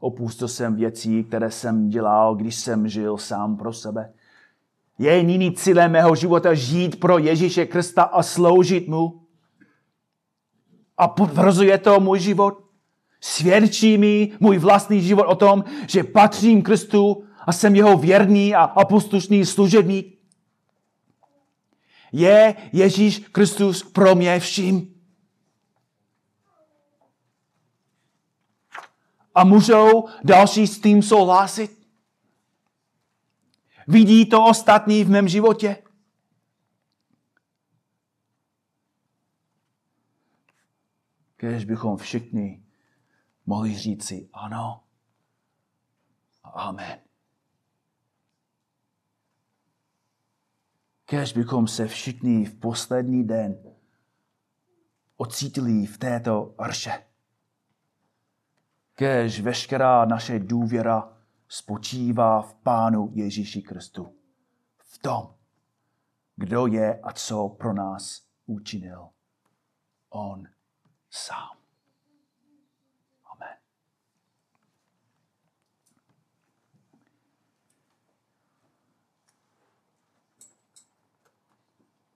Opustil 0.00 0.48
jsem 0.48 0.76
věcí, 0.76 1.24
které 1.24 1.50
jsem 1.50 1.88
dělal, 1.88 2.34
když 2.34 2.54
jsem 2.54 2.88
žil 2.88 3.18
sám 3.18 3.56
pro 3.56 3.72
sebe. 3.72 4.12
Je 4.98 5.22
nyní 5.22 5.54
cílem 5.54 5.92
mého 5.92 6.14
života 6.14 6.54
žít 6.54 7.00
pro 7.00 7.18
Ježíše 7.18 7.66
Krista 7.66 8.02
a 8.02 8.22
sloužit 8.22 8.88
mu. 8.88 9.22
A 10.98 11.08
potvrzuje 11.08 11.78
to 11.78 12.00
můj 12.00 12.20
život. 12.20 12.64
Svědčí 13.20 13.98
mi 13.98 14.32
můj 14.40 14.58
vlastní 14.58 15.02
život 15.02 15.26
o 15.26 15.34
tom, 15.34 15.64
že 15.88 16.04
patřím 16.04 16.62
Kristu 16.62 17.24
a 17.46 17.52
jsem 17.52 17.76
jeho 17.76 17.96
věrný 17.96 18.54
a, 18.54 18.62
a 18.62 18.84
poslušný 18.84 19.46
služebník. 19.46 20.18
Je 22.12 22.54
Ježíš 22.72 23.18
Kristus 23.18 23.82
pro 23.82 24.14
mě 24.14 24.40
vším. 24.40 24.91
A 29.34 29.44
můžou 29.44 30.08
další 30.24 30.66
s 30.66 30.80
tím 30.80 31.02
souhlasit? 31.02 31.88
Vidí 33.88 34.26
to 34.26 34.44
ostatní 34.44 35.04
v 35.04 35.10
mém 35.10 35.28
životě? 35.28 35.82
Kež 41.36 41.64
bychom 41.64 41.96
všichni 41.96 42.64
mohli 43.46 43.78
říci 43.78 44.28
ano 44.32 44.84
a 46.42 46.48
amen. 46.48 47.00
Kež 51.04 51.32
bychom 51.32 51.68
se 51.68 51.86
všichni 51.86 52.44
v 52.44 52.54
poslední 52.54 53.26
den 53.26 53.76
ocítili 55.16 55.86
v 55.86 55.98
této 55.98 56.54
arše. 56.58 57.11
Kež 58.94 59.40
veškerá 59.40 60.04
naše 60.04 60.38
důvěra 60.38 61.16
spočívá 61.48 62.42
v 62.42 62.54
Pánu 62.54 63.10
Ježíši 63.14 63.62
Kristu. 63.62 64.16
V 64.78 64.98
tom, 64.98 65.34
kdo 66.36 66.66
je 66.66 67.00
a 67.00 67.12
co 67.12 67.48
pro 67.48 67.72
nás 67.72 68.26
učinil. 68.46 69.08
On 70.08 70.48
sám. 71.10 71.58
Amen. 73.24 73.56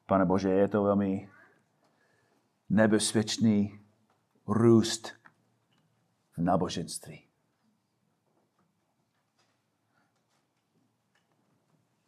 Pane 0.07 0.25
Bože, 0.25 0.51
je 0.51 0.69
to 0.69 0.83
velmi 0.83 1.31
nebezpečný 2.69 3.81
růst 4.47 5.26
v 6.37 6.43
náboženství. 6.43 7.27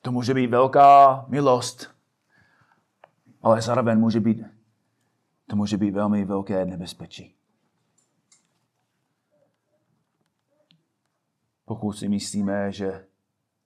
To 0.01 0.13
může 0.13 0.35
být 0.35 0.47
velká 0.47 1.25
milost, 1.29 1.95
ale 3.43 3.63
zároveň 3.63 3.99
může 3.99 4.21
být, 4.21 4.43
to 5.47 5.57
může 5.57 5.77
být 5.77 5.91
velmi 5.91 6.25
velké 6.25 6.65
nebezpečí. 6.65 7.37
Pokud 11.65 11.93
si 11.93 12.09
myslíme, 12.09 12.73
že 12.73 13.07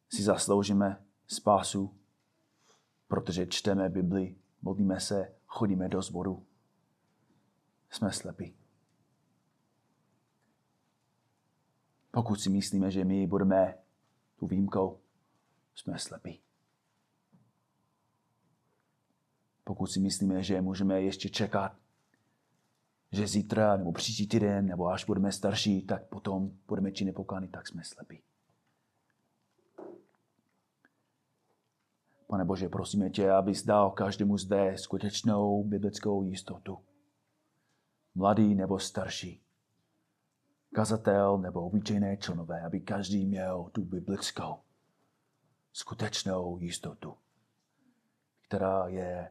si 0.09 0.23
zasloužíme 0.23 1.05
spásu, 1.27 1.99
protože 3.09 3.47
čteme 3.47 3.89
Bibli, 3.89 4.37
modlíme 4.63 5.01
se, 5.01 5.35
chodíme 5.47 5.89
do 5.89 6.03
zboru, 6.03 6.47
jsme 7.91 8.13
slepí. 8.13 8.62
Pokud 12.15 12.41
si 12.41 12.51
myslíme, 12.51 12.91
že 12.91 13.05
my 13.05 13.27
budeme 13.27 13.79
tu 14.37 14.47
výjimkou, 14.47 15.01
jsme 15.75 15.99
slepí. 15.99 16.41
Pokud 19.65 19.87
si 19.87 20.01
myslíme, 20.01 20.43
že 20.43 20.61
můžeme 20.61 21.03
ještě 21.03 21.29
čekat, 21.29 21.77
že 23.13 23.27
zítra 23.27 23.77
nebo 23.77 23.93
příští 23.93 24.27
týden, 24.27 24.67
nebo 24.67 24.87
až 24.87 25.05
budeme 25.05 25.33
starší, 25.33 25.83
tak 25.83 26.09
potom 26.09 26.51
budeme 26.69 26.93
činit 26.93 27.13
pokány, 27.13 27.49
tak 27.49 27.69
jsme 27.69 27.85
slepí. 27.85 28.23
Pane 32.27 32.45
Bože, 32.45 32.69
prosíme 32.69 33.11
tě, 33.11 33.31
abys 33.31 33.65
dal 33.65 33.91
každému 33.91 34.39
zde 34.39 34.79
skutečnou 34.79 35.65
biblickou 35.65 36.23
jistotu. 36.23 36.79
Mladý 38.15 38.55
nebo 38.55 38.79
starší, 38.79 39.43
kazatel 40.75 41.39
nebo 41.39 41.67
obyčejné 41.67 42.17
členové, 42.17 42.63
aby 42.63 42.81
každý 42.81 43.27
měl 43.27 43.71
tu 43.73 43.85
biblickou 43.85 44.63
skutečnou 45.73 46.59
jistotu, 46.59 47.17
která 48.47 48.89
je 48.89 49.31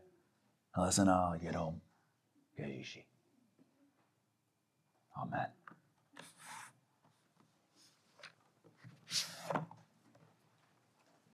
nalezená 0.78 1.36
jenom 1.36 1.82
Ježíši. 2.58 3.06
Amen. 5.14 5.61